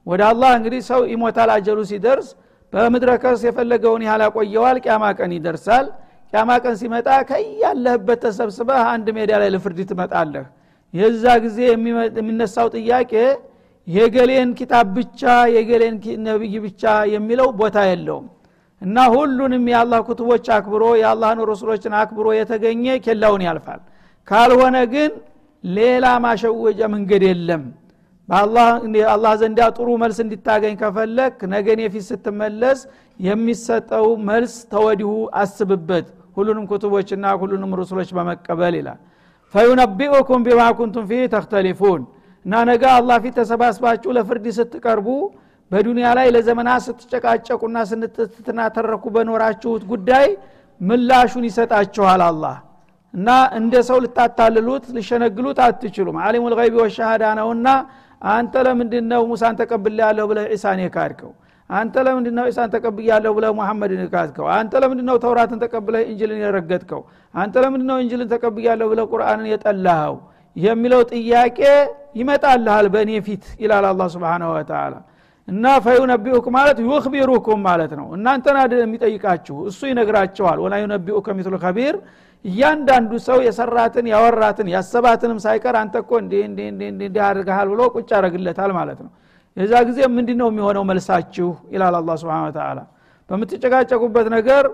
[0.07, 2.29] ወደ አላህ እንግዲህ ሰው ይሞታል አጀሉ ሲደርስ
[2.73, 5.87] በምድረ ከርስ የፈለገውን ያህል ያቆየዋል ቅያማ ቀን ይደርሳል
[6.35, 10.47] ቅያማ ቀን ሲመጣ ከያለህበት ተሰብስበህ አንድ ሜዳ ላይ ልፍርድ ትመጣለህ።
[10.95, 11.59] የዛ ጊዜ
[12.17, 13.13] የሚነሳው ጥያቄ
[13.87, 15.23] የገሌን ኪታብ ብቻ
[15.57, 18.27] የገሌን ነቢይ ብቻ የሚለው ቦታ የለውም።
[18.83, 23.81] እና ሁሉንም የአላህ ኩትቦች አክብሮ የአላህን ረሱሎችን አክብሮ የተገኘ ኬላውን ያልፋል።
[24.29, 25.13] ካልሆነ ግን
[25.65, 27.65] ሌላ ማሸወጃ መንገድ የለም።
[28.29, 32.81] በአላህ ዘንዳ ጥሩ መልስ እንዲታገኝ ከፈለክ ነገን የፊት ስትመለስ
[33.21, 35.11] የሚሰጠው መልስ ተወዲሁ
[35.43, 38.99] አስብበት ሁሉንም ኩቱቦችና ሁሉንም ሩሱሎች በመቀበል ይላል።
[39.55, 42.03] ፈዩነቢኡኩም ቢማ ኩንቱም ፊህ ተክተሊፉን።
[42.45, 45.09] እና ነገ አላህ ፊት ተሰባስባችሁ ለፍርድ ስትቀርቡ
[45.71, 50.27] በዱንያ ላይ ለዘመናት ስትጨቃጨቁና ስትናተረኩ በኖራችሁት ጉዳይ
[50.81, 52.57] ምላሹን ይሰጣችኋል አላህ።
[53.15, 57.69] እና እንደ ሰው ልታታልሉት ልሸነግሉት አትችሉም። አሊሙ ልይቢ ወሻሃዳ ነውና
[58.31, 61.33] አንተ ለምንድን ነው ሙሳን ተቀብያለሁ ብለህ ዒሳን የካድከው
[61.71, 64.47] አንተ ለምንድን ነው ዒሳን ተቀብያለሁ ብለህ ሙሐመድን የካድከው?
[64.57, 67.01] አንተ ለምንድን ነው ተውራትን ተቀብለህ እንጅልን የረገጥከው?
[67.35, 70.17] አንተ ለምንድን ነው እንጅልን ተቀብያለሁ ብለህ ቁርአንን የጠላኸው?
[70.57, 71.59] የሚለው ጥያቄ
[72.19, 74.95] ይመጣልሃል በእኔ ፊት ይላል አላ ስብንሁ ወተላ
[75.49, 81.97] እና ፈዩነቢኡክ ማለት ዩክቢሩኩም ማለት ነው። እናንተን አደ የሚጠይቃችሁ እሱ ይነግራቸዋል። ወላ ዩነቢኡከ ሚትሉ ከቢር
[82.45, 88.73] እያንዳንዱ ሰው የሰራትን ያወራትን ያሰባትንም ሳይቀር አንተ እኮ እንዲህ እንዲህ እንዲህ አድርገሃል ብሎ ቁጭ ያደረግለታል
[88.79, 89.11] ማለት ነው
[89.57, 91.49] የዛ ጊዜ ምንድ ነው የሚሆነው መልሳችሁ?
[91.75, 92.79] ይላል አላ ስብን ተላ
[93.31, 94.65] በምትጨቃጨቁበት ነገር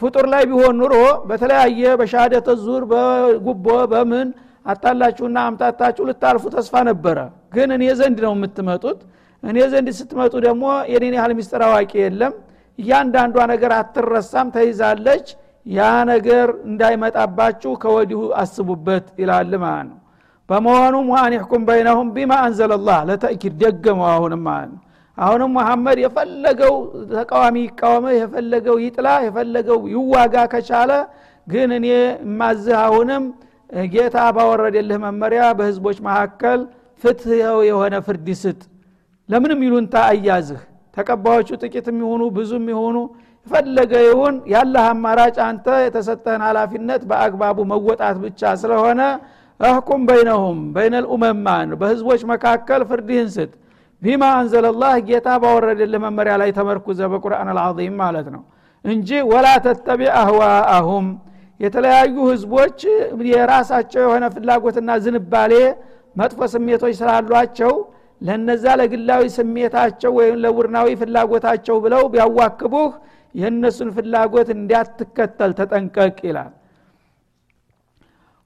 [0.00, 0.94] ፍጡር ላይ ቢሆን ኑሮ
[1.28, 4.28] በተለያየ በሻደተ ዙር በጉቦ በምን
[4.66, 7.18] አታላችሁና አምታታችሁ ልታልፉ ተስፋ ነበረ።
[7.54, 9.00] ግን እኔ ዘንድ ነው የምትመጡት።
[9.42, 12.34] እኔ ዘንድ ስትመጡ ደግሞ የኔን ያህል ሚስጥር አዋቂ የለም።
[12.78, 15.26] እያንዳንዷ ነገር አትረሳም ተይዛለች።
[15.70, 19.98] ያ ነገር እንዳይመጣባችሁ ከወዲሁ አስቡበት ይላል ማለት ነው
[20.48, 21.34] በመሆኑም ዋን
[21.68, 24.80] በይነሁም ቢማ አንዘለላህ ለተእኪድ ደገመው አሁንም ማለት ነው
[25.18, 26.74] አሁንም መሐመድ የፈለገው
[27.12, 30.92] ተቃዋሚ ይቃወመ የፈለገው ይጥላ የፈለገው ይዋጋ ከቻለ
[31.46, 31.86] ግን እኔ
[32.38, 33.24] ማዝህ አሁንም
[33.92, 36.60] ጌታ ባወረደልህ መመሪያ በህዝቦች መካከል
[37.04, 38.60] ፍትህ የሆነ ፍርድ ስጥ
[39.28, 40.60] ለምንም ይሉንታ አያዝህ።
[40.96, 42.96] ተቀባዮቹ ጥቂት የሚሆኑ ብዙ የሚሆኑ
[43.46, 49.00] የፈለገ ይሁን ያለህ አማራጭ አንተ የተሰጠህን ኃላፊነት በአግባቡ መወጣት ብቻ ስለሆነ
[49.60, 51.46] እህኩም በይነሁም በይነ ልኡመማ
[51.80, 53.52] በህዝቦች መካከል ፍርድህን ስጥ።
[54.02, 58.42] ቢማ አንዘለላህ ጌታ ባወረደልህ መመሪያ ላይ ተመርኩዘ በቁርአን አልዓዚም ማለት ነው።
[58.84, 61.06] እንጂ ወላ ተተቢዕ አህዋአሁም
[61.60, 62.78] የተለያዩ ህዝቦች
[63.30, 65.52] የራሳቸው የሆነ ፍላጎትና ዝንባሌ
[66.16, 67.72] መጥፎ ስሜቶች ስላሏቸው
[68.20, 72.90] ለነዛ ለግላዊ ስሜታቸው ወይም ለቡድናዊ ፍላጎታቸው ብለው ቢያዋክቡህ
[73.34, 76.52] የእነሱን ፍላጎት እንዲያትከተል ተጠንቀቅ ይላል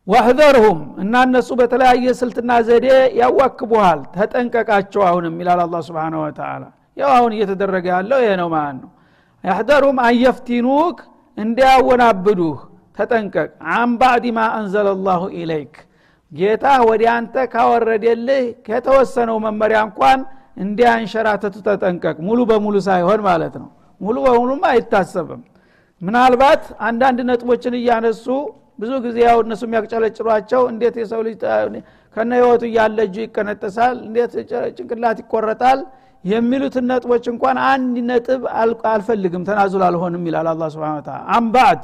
[0.09, 2.87] ዋህዘርሁም እና እነሱ በተለያየ ስልትና ዘዴ
[3.21, 6.62] ያዋክቡሃል ተጠንቀቃቸው አሁንም ይላል አላ ስብን ወተላ
[6.97, 8.90] ያው አሁን እየተደረገ ያለው ይሄ ነው ማለት ነው።
[9.44, 10.97] ያህደሩም አየፍቲኑክ
[11.38, 12.57] እንዲያወናብዱህ
[12.99, 15.75] ተጠንቀቅ። አን ባዕድ ማ አንዘለ ላሁ ኢለይክ
[16.33, 20.18] ጌታ ወደ አንተ ካወረደልህ ከተወሰነው መመሪያ እንኳን
[20.62, 23.68] እንዲያንሸራተቱ ተጠንቀቅ። ሙሉ በሙሉ ሳይሆን ማለት ነው።
[24.01, 25.42] ሙሉ በሙሉም አይታሰብም።
[26.03, 28.27] ምናልባት አንዳንድ ነጥቦችን እያነሱ
[28.79, 31.41] ብዙ ጊዜ ያው እነሱ የሚያቅጨለጭሯቸው እንዴት የሰው ልጅ
[32.17, 33.97] ከነ ህይወቱ እያለ እጁ ይቀነጠሳል?
[34.07, 34.33] እንዴት
[34.77, 35.81] ጭንቅላት ይቆረጣል?
[36.25, 38.43] የሚሉትን ነጥቦች እንኳን አንድ ነጥብ
[38.93, 41.83] አልፈልግም ተናዙል አልሆንም ይላል አላ ስብን ታላ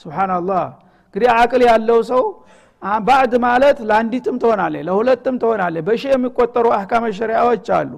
[0.00, 0.62] ስብናላህ
[1.06, 2.22] እንግዲህ አቅል ያለው ሰው
[3.06, 7.92] ባዕድ ማለት ለአንዲትም ትሆናለ ለሁለትም ትሆናለ በሺ የሚቆጠሩ አህካመ ሸሪያዎች አሉ።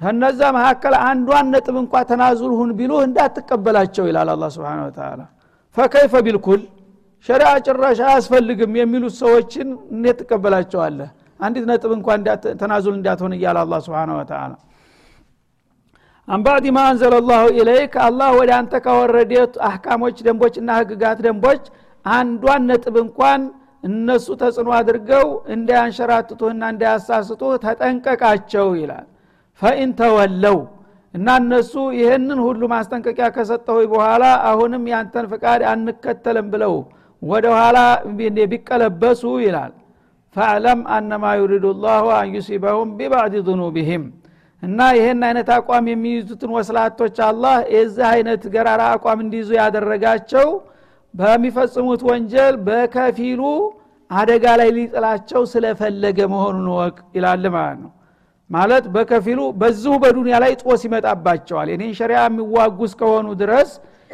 [0.00, 5.20] ከነዛ መካከል አንዷን ነጥብ እንኳ ተናዙል ሁን ቢሉህ እንዳትቀበላቸው ይላል አላ ስብን ተላ
[5.76, 6.62] فكيف بالكل
[7.28, 12.08] ሸሪያ ጭራሽ አያስፈልግም የሚሉት ሰዎችን እንዴት ትቀበላቸዋለህ። አንዲት ነጥብ እንኳ
[12.60, 14.52] تنازل እንዳትሆን እያለ አላህ سبحانه وتعالى
[16.28, 19.32] عن بعض ما أنزل الله إليك አላህ ወደ አንተ ካወረደ
[19.68, 21.64] አህካሞች ደንቦችና ህግጋት ደንቦች
[22.06, 23.40] አንዷን ነጥብ እንኳን
[23.84, 29.06] እነሱ ተጽዕኖ አድርገው እንዳያንሸራትቱህና እንዳያሳስቱህ ተጠንቀቃቸው ይላል።
[29.62, 30.58] فإن تولوا
[31.14, 36.74] እና እነሱ ይህንን ሁሉ ማስጠንቀቂያ ከሰጠሁ በኋላ አሁንም ያንተን ፍቃድ አንከተልም ብለው
[37.22, 37.78] ወደ ኋላ
[38.52, 39.72] ቢቀለበሱ ይላል።
[40.36, 44.04] ፈዕለም አነማ ዩሪዱ ላሁ አን ዩሲበሁም ቢባዕድ ذኑቢህም
[44.62, 50.48] እና ይህን አይነት አቋም የሚይዙትን ወስላቶች አላህ የዚህ አይነት ገራራ አቋም እንዲይዙ ያደረጋቸው
[51.14, 53.40] በሚፈጽሙት ወንጀል በከፊሉ
[54.10, 57.90] አደጋ ላይ ሊጥላቸው ስለፈለገ መሆኑን ወቅ ይላል ማለት ነው።
[58.50, 63.70] ማለት በከፊሉ በዚሁ በዱንያ ላይ ጦስ ይመጣባቸዋል። የኔን ሸሪያ የሚዋጉ እስከሆኑ ድረስ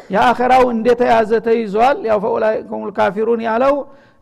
[0.09, 1.97] የአኸራው እንደተያዘ ተይዟል?
[2.09, 3.75] ያው فأولئك هم الكافرون ያለው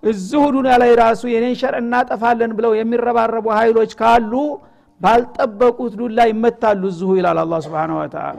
[0.04, 4.34] እዚሁ ዱንያ ላይ ራሱ የኔን ሸሪያ እናጠፋለን ብለው የሚረባረቡ ኃይሎች ካሉ
[5.02, 8.38] ባልጠበቁት ዱላ ይመታሉ እዚሁ ይላል አላህ سبحانه وتعالى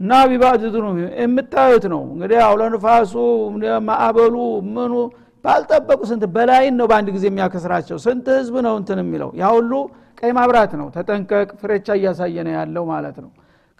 [0.00, 0.86] እና ببعض ذنوبهم
[1.22, 3.14] የምታዩት ነው። እንግዲህ አውሎ ንፋሱ
[3.88, 4.36] ማዕበሉ
[4.76, 4.92] ምኑ
[5.44, 7.96] ባልጠበቁ ስንት በላይን ነው በአንድ ጊዜ የሚያከስራቸው?
[8.04, 9.30] ስንት ህዝብ ነው እንትን የሚለው?
[9.40, 9.72] ያ ሁሉ
[10.20, 13.30] ቀይ ማብራት ነው። ተጠንቀቅ ፍሬቻ እያሳየ ነው ያለው ማለት ነው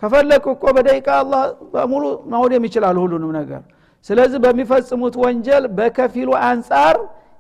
[0.03, 3.63] ከፈለግ እኮ በደቂቃ አላህ በሙሉ ማውደም ይችላል ሁሉንም ነገር።
[4.07, 6.97] ስለዚህ በሚፈጽሙት ወንጀል በከፊሉ አንጻር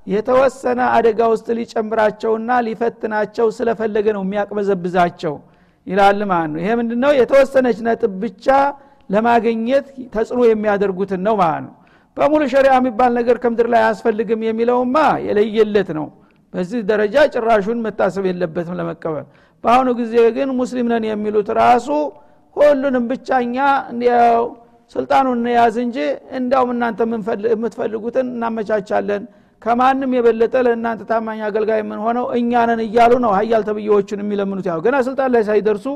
[0.07, 5.35] የተወሰነ አደጋ ውስጥ ሊጨምራቸውና ሊፈትናቸው ስለፈለገ ነው የሚያቅበዘብዛቸው
[5.87, 7.11] ይላል ማለት ነው። ይሄ ምንድነው?
[7.20, 8.46] የተወሰነች ነጥብ ብቻ
[9.11, 11.75] ለማግኘት ተጽዕኖ የሚያደርጉትን ነው ማለት ነው።
[12.16, 14.96] በሙሉ ሸሪያ የሚባል ነገር ከምድር ላይ አያስፈልግም የሚለውማ
[15.27, 16.07] የለየለት ነው።
[16.55, 19.27] በዚህ ደረጃ ጭራሹን መታሰብ የለበትም ለመቀበል።
[19.64, 21.88] በአሁኑ ጊዜ ግን ሙስሊም ነን የሚሉት ራሱ
[22.57, 23.57] ሁሉንም ብቻኛ
[24.95, 25.97] ስልጣኑን እንያዝ እንጂ
[26.39, 27.01] እንዲያውም እናንተ
[27.53, 29.23] የምትፈልጉትን እናመቻቻለን።
[29.63, 35.31] ከማንም የበለጠ ለእናንተ ታማኝ አገልጋይ የምንሆነው እኛንን እያሉ ነው ሀያል ተብዬዎቹን የሚለምኑት። ያው ገና ስልጣን
[35.35, 35.87] ላይ ሳይደርሱ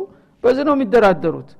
[0.44, 1.50] በዚህ ነው የሚደራደሩት።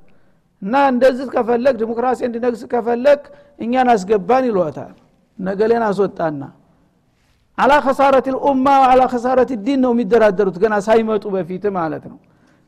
[0.63, 3.23] እና እንደዚህ ከፈለግ ዲሞክራሲ እንዲነግስ ከፈለግ
[3.59, 4.93] እኛን አስገባን ይሏታል።
[5.39, 6.43] ነገሌን አስወጣና
[7.59, 12.19] አላ ከሳረት ልኡማ አላ ከሳረት ዲን ነው የሚደራደሩት ገና ሳይመጡ በፊት ማለት ነው።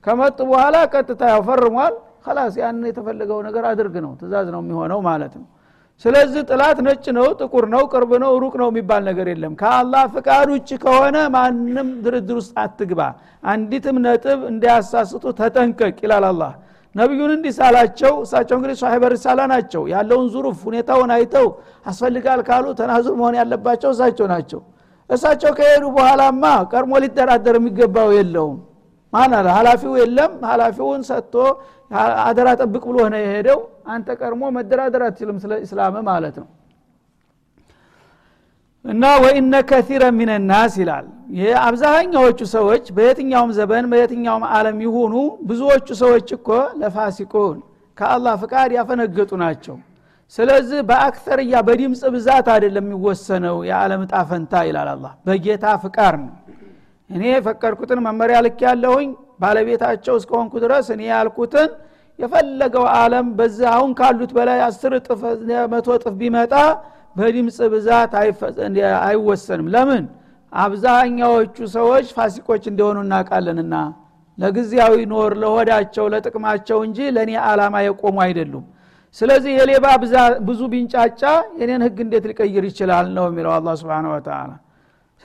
[0.04, 1.94] ከመጡ በኋላ ቀጥታ ያው ፈርሟል
[2.26, 5.46] ከላስ ያን የተፈለገው ነገር አድርግ ነው ትእዛዝ ነው የሚሆነው ማለት ነው።
[6.04, 10.48] ስለዚህ ጥላት ነጭ ነው ጥቁር ነው ቅርብ ነው ሩቅ ነው የሚባል ነገር የለም። ከአላህ ፍቃድ
[10.54, 13.00] ውጭ ከሆነ ማንም ድርድር ውስጥ አትግባ።
[13.46, 16.52] አንዲትም ነጥብ እንዲያሳስቱ ተጠንቀቅ ይላል አላህ።
[16.94, 21.48] ነቢዩን እንዲህ ሳላቸው እሳቸው እንግዲህ ሳሒበ ሪሳላ ናቸው። ያለውን ዙሩፍ ሁኔታውን አይተው
[21.86, 24.60] አስፈልጋል ካሉ ተናዙር መሆን ያለባቸው እሳቸው ናቸው።
[25.10, 28.56] እሳቸው ከሄዱ በኋላማ ቀድሞ ሊደራደር የሚገባው የለውም
[29.18, 29.48] አለ?
[29.56, 31.34] ሀላፊው የለም። ሀላፊውን ሰጥቶ
[32.24, 36.48] አደራ ጠብቅ ብሎ ነው የሄደው። አንተ ቀድሞ መደራደር አትችልም ስለ እስላም ማለት ነው።
[38.84, 41.06] እና ወኢነ ከሲረ ሚንናስ ይላል።
[41.62, 45.14] አብዛኛዎቹ ሰዎች በየትኛውም ዘበን በየትኛውም አለም ይሁኑ
[45.48, 46.48] ብዙዎቹ ሰዎች እኮ
[46.80, 47.56] ለፋሲቁን
[47.98, 49.76] ከአላህ ፍቃድ ያፈነገጡ ናቸው።
[50.34, 56.32] ስለዚህ በአክተርያ በድምፅ ብዛት አይደለም የሚወሰነው የዓለም እጣ ፈንታ ይላል አላ በጌታ ፍቃድ ነው
[57.10, 59.08] እኔ የፈቀድኩትን መመሪያ ልክ ያለሁኝ
[59.42, 61.70] ባለቤታቸው እስከሆንኩ ድረስ እኔ ያልኩትን
[62.18, 65.22] የፈለገው አለም በዚህ አሁን ካሉት በላይ አስር እጥፍ
[65.72, 66.54] መቶ እጥፍ ቢመጣ
[67.16, 68.12] በድምፅ ብዛት
[69.06, 70.04] አይወሰንም። ለምን?
[70.52, 73.74] አብዛኛዎቹ ሰዎች ፋሲቆች እንደሆኑ እናውቃለንና።
[74.38, 78.64] ለጊዜያዊ ኖር ለሆዳቸው ለጥቅማቸው እንጂ ለእኔ አላማ የቆሙ አይደሉም።
[79.16, 79.86] ስለዚህ የሌባ
[80.48, 81.22] ብዙ ቢንጫጫ
[81.60, 84.50] የኔን ህግ እንዴት ሊቀይር ይችላል ነው የሚለው አላ ስብን ወተላ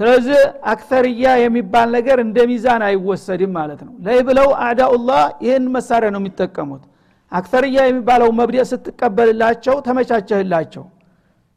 [0.02, 0.40] ስለዚህ
[0.72, 6.84] አክተርያ የሚባል ነገር እንደ ሚዛን አይወሰድም ማለት ነው። ላይ ብለው አዳኡላህ ይህን መሳሪያ ነው የሚጠቀሙት።
[7.32, 10.86] አክተርያ የሚባለው መብደእ ስትቀበልላቸው ተመቻቸህላቸው።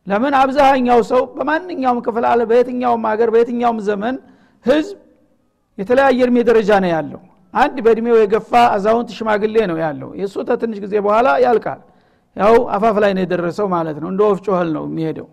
[0.07, 0.33] ለምን?
[0.40, 4.16] አብዛኛው ሰው በማንኛውም ክፍል አለ በየትኛውም ሀገር በየትኛውም ዘመን
[4.64, 4.96] ህዝብ
[5.78, 7.22] የተለያየ እድሜ ደረጃ ነው ያለው።
[7.54, 11.80] አንድ በእድሜው የገፋ አዛውንት ሽማግሌ ነው ያለው። የእሱ ተትንሽ ጊዜ በኋላ ያልቃል።
[12.37, 15.28] ያው አፋፍ ላይ ነው የደረሰው ማለት ነው። እንደ ወፍጮ ነው የሚሄደው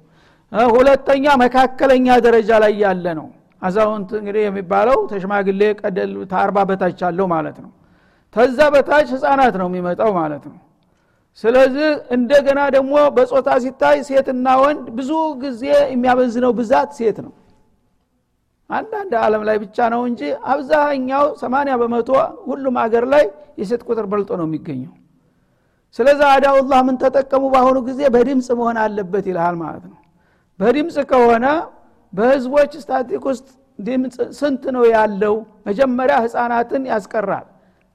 [0.71, 3.27] ሁለተኛ መካከለኛ ደረጃ ላይ ያለ ነው።
[3.61, 7.71] አዛውንት እንግዲህ የሚባለው ተሽማግሌ ቀደል ተአርባ በታች አለው ማለት ነው።
[8.35, 10.57] ተዛ በታች ህፃናት ነው የሚመጣው ማለት ነው።
[11.43, 15.11] ስለዚህ እንደገና ደግሞ በጾታ ሲታይ ሴትና ወንድ ብዙ
[15.43, 17.33] ጊዜ የሚያበዝነው ብዛት ሴት ነው።
[18.69, 22.09] አንዳንድ አለም ላይ ብቻ ነው እንጂ አብዛኛው 80 በመቶ
[22.49, 23.23] ሁሉም አገር ላይ
[23.61, 24.93] የሴት ቁጥር በልጦ ነው የሚገኘው።
[25.95, 28.01] ስለዚህ አዳውላህ ምን ተጠቀሙ በአሁኑ ጊዜ?
[28.13, 29.97] በድምፅ መሆን አለበት ይልሃል ማለት ነው
[30.61, 31.45] በድምፅ ከሆነ
[32.13, 33.47] በህዝቦች ስታቲክ ውስጥ
[33.79, 35.35] ድምፅ ስንት ነው ያለው?
[35.67, 37.45] መጀመሪያ ህፃናትን ያስቀራል።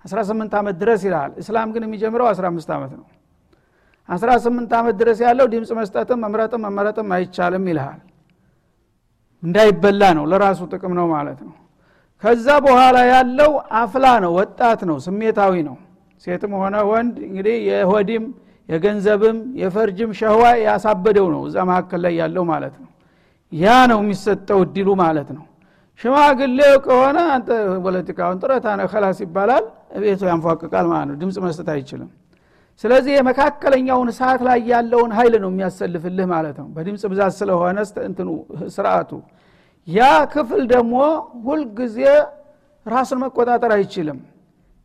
[0.05, 3.07] 18 ዓመት ድረስ ይልሃል እስላም ግን የሚጀምረው 15 ዓመት ነው።
[4.09, 8.01] 18 ዓመት ድረስ ያለው ድምፅ መስጠትም መምረጥም መመረጥም አይቻልም ይልሃል።
[9.43, 11.55] እንዳይበላ ነው። ለራሱ ጥቅም ነው ማለት ነው።
[12.23, 13.51] ከዛ በኋላ ያለው
[13.81, 15.77] አፍላ ነው። ወጣት ነው። ስሜታዊ ነው።
[16.25, 18.25] ሴትም ሆነ ወንድ እንግዲህ የሆዲም
[18.69, 22.91] የገንዘብም የፈርጅም ሸህዋ ያሳበደው ነው እዛ መካከል ላይ ያለው ማለት ነው።
[23.53, 25.45] ያ ነው የሚሰጠው እድሉ ማለት ነው።
[26.01, 27.49] ሽማግሌው ከሆነ አንተ
[27.85, 29.65] ፖለቲካውን ጥረት አነ ከላስ ይባላል
[30.03, 32.11] ቤቱ ያንፏቅቃል ማለት ነው። ድምፅ መስጠት አይችልም።
[32.85, 37.77] ስለዚህ የመካከለኛውን ሰዓት ላይ ያለውን ኃይል ነው የሚያሰልፍልህ ማለት ነው። በድምፅ ብዛት ስለሆነ
[38.09, 38.29] እንትኑ
[38.75, 39.11] ስርአቱ
[39.89, 40.03] ያ
[40.33, 40.95] ክፍል ደግሞ
[41.47, 41.99] ሁልጊዜ
[42.87, 44.19] ራሱን መቆጣጠር አይችልም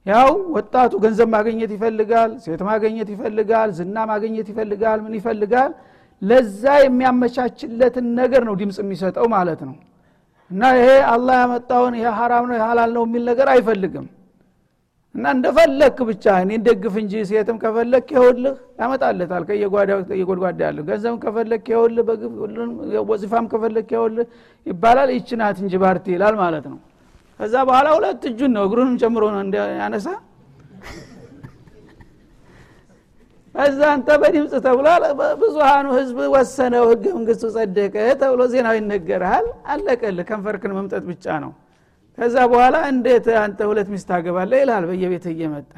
[0.05, 5.71] ያው ወጣቱ ገንዘብ ማግኘት ይፈልጋል ሴት ማግኘት ይፈልጋል ዝና ማግኘት ይፈልጋል ምን ይፈልጋል?
[6.21, 9.75] ለዛ የሚያመቻችለትን ነገር ነው ድምፅ የሚሰጠው ማለት ነው።
[10.51, 14.07] እና ይሄ አላህ ያመጣውን ይሄ ሀራም ነው ሀላል ነው የሚል ነገር አይፈልግም።
[15.15, 19.43] እና እንደፈለክ ብቻ እኔ ደግፍ እንጂ ሴትም ከፈለክ ይኸውልህ ያመጣለታል።
[20.09, 22.05] ከየጎድጓዳ ያለሁ ገንዘብም ከፈለክ ይኸውልህ
[23.11, 24.27] ወዚፋም ከፈለክ ይኸውልህ
[24.65, 26.79] ይባላል ይችናት እንጂ ባርቲ ይላል ማለት ነው
[27.41, 29.41] ከዛ በኋላ ሁለት እጁን ነው እግሩንም ጨምሮ ነው
[29.79, 30.07] ያነሳ።
[33.55, 35.03] እዛ አንተ በድምፅ ተብሏል።
[35.41, 41.51] ብዙሃኑ ህዝብ ወሰነው ህገ መንግስቱ ጸደቀ ተብሎ ዜናው ይነገርሃል አለቀልህ ከንፈርክን መምጠጥ ብቻ ነው።
[42.17, 45.73] ከዛ በኋላ እንዴት አንተ ሁለት ሚስት ታገባለ ይልሃል። በየቤት እየመጣ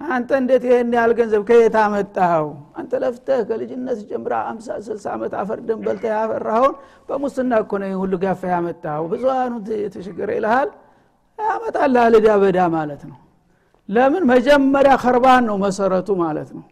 [0.00, 2.46] አንተ እንዴት ይህን ያህል ገንዘብ ከየት አመጣኸው?
[2.78, 6.74] አንተ ለፍተህ ከልጅነት ጀምራ አምሳ ስልሳ ዓመት አፈርደን በልተ ያፈራኸውን
[7.08, 10.70] በሙስና እኮ ነው ሁሉ ጋፋ ያመጣኸው። ብዙሃኑ የተሸገረ ይልሃል።
[11.38, 13.18] ያመጣልሃል እዳ በዳ ማለት ነው።
[13.88, 14.22] ለምን?
[14.32, 16.64] መጀመሪያ ከርባን ነው መሰረቱ ማለት ነው።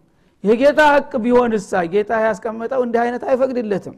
[0.45, 3.95] የጌታ ህቅ ቢሆን እሳ ጌታ ያስቀመጠው እንዲህ አይነት አይፈቅድለትም።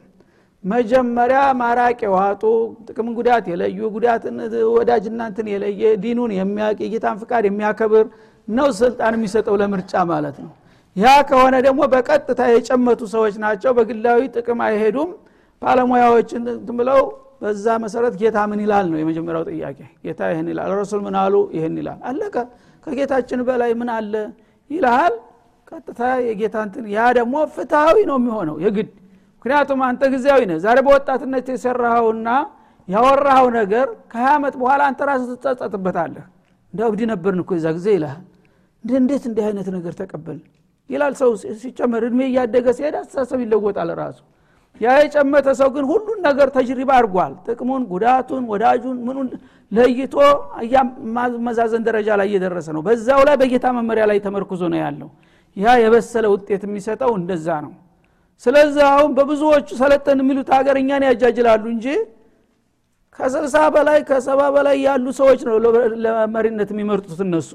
[0.65, 2.43] መጀመሪያ ማራቅ የዋጡ
[2.89, 4.37] ጥቅም ጉዳት የለዩ ጉዳትን
[4.77, 8.07] ወዳጅ እናንትን የለየ ዲኑን የሚያውቅ የጌታን ፍቃድ የሚያከብር
[8.49, 10.53] ነው ስልጣን የሚሰጠው ለምርጫ ማለት ነው።
[10.97, 15.11] ያ ከሆነ ደግሞ በቀጥታ የጨመቱ ሰዎች ናቸው። በግላዊ ጥቅም አይሄዱም።
[15.63, 16.43] ባለሙያዎችን
[16.79, 17.01] ብለው
[17.43, 21.35] በዛ መሰረት ጌታ ምን ይላል ነው የመጀመሪያው ጥያቄ። ጌታ ይህን ይላል ረሱል ምን አሉ?
[21.57, 22.35] ይህን ይላል። አለቀ።
[22.87, 24.15] ከጌታችን በላይ ምን አለ
[24.71, 25.15] ይልሃል።
[25.69, 26.57] ቀጥታ የጌታ
[26.91, 28.91] ያ ደግሞ ፍትሃዊ ነው የሚሆነው የግድ።
[29.39, 32.29] ምክንያቱም አንተ ጊዜያዊ ነህ። ዛሬ በወጣትነት የሰራኸውና
[32.89, 36.25] ያወራኸው ነገር ከሀያ ዓመት በኋላ አንተ ራስ ትጸጸትበታለህ።
[36.75, 38.23] እንደ እብድ ነበርን እኮ የዛ ጊዜ ይልሃል
[38.97, 40.39] እንዴት እንዲህ አይነት ነገር ተቀበል
[40.91, 41.31] ይላል ሰው
[41.63, 44.19] ሲጨመር እድሜ እያደገ ሲሄድ አስተሳሰብ ይለወጣል ራሱ።
[44.81, 49.29] ያ የጨመተ ሰው ግን ሁሉን ነገር ተጅሪባ አድርጓል። ጥቅሙን ጉዳቱን ወዳጁን ምኑን
[49.73, 50.15] ለይቶ
[51.47, 55.09] መዛዘን ደረጃ ላይ እየደረሰ ነው። በዛው ላይ በጌታ መመሪያ ላይ ተመርኩዞ ነው ያለው።
[55.57, 57.73] ያ የበሰለ ውጤት የሚሰጠው እንደዛ ነው።
[58.43, 61.87] ስለዚህ አሁን በብዙዎቹ ሰለጠን የሚሉት ሀገር እኛን ያጃጅላሉ እንጂ
[63.19, 65.57] ከስልሳ በላይ ከሰባ በላይ ያሉ ሰዎች ነው
[66.05, 67.51] ለመሪነት የሚመርጡት እነሱ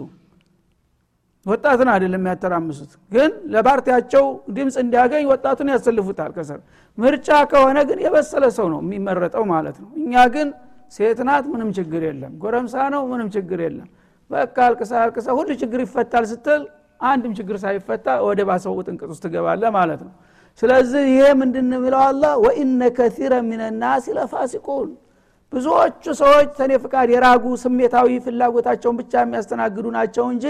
[1.46, 4.26] ወጣትን አይደለም የሚያተራምሱት። ግን ለፓርቲያቸው
[4.56, 6.60] ድምፅ እንዲያገኝ ወጣቱን ያሰልፉታል ከስር።
[6.98, 10.48] ምርጫ ከሆነ ግን የበሰለ ሰው ነው የሚመረጠው ማለት ነው። እኛ ግን
[10.94, 13.90] ሴት ናት ምንም ችግር የለም። ጎረምሳ ነው ምንም ችግር የለም።
[14.32, 16.62] በቃ አልቅሳ አልቅሳ ሁሉ ችግር ይፈታል ስትል
[17.02, 20.14] አንድም ችግር ሳይፈታ ወደ ባሰው ጥንቅጥ ውስጥ ትገባለ ማለት ነው።
[20.62, 24.90] ስለዚህ ይሄ ምንድን የሚለው አላ ወኢነ ከሲረ ሚንናስ ለፋሲቁን።
[25.54, 30.46] ብዙዎቹ ሰዎች ተኔ ፍቃድ የራጉ ስሜታዊ ፍላጎታቸውን ብቻ የሚያስተናግዱ ናቸው እንጂ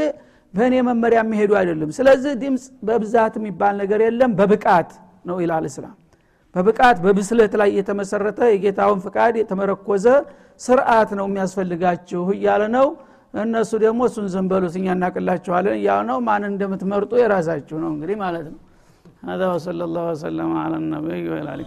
[0.54, 4.90] በእኔ መመሪያ የሚሄዱ አይደለም ስለዚህ ድምፅ በብዛት የሚባል ነገር የለም በብቃት
[5.30, 5.96] ነው ይላል እስላም
[6.54, 10.06] በብቃት በብስለት ላይ የተመሰረተ የጌታውን ፍቃድ የተመረኮዘ
[10.60, 12.86] ስርዓት ነው የሚያስፈልጋችሁ እያለ ነው
[13.44, 18.58] እነሱ ደግሞ እሱን ዘንበሉት እኛ እናቅላችኋለን እያለ ነው ማንን እንደምትመርጡ የራሳችሁ ነው እንግዲህ ማለት ነው
[19.30, 21.66] هذا وصلى الله وسلم على النبي وعلى اله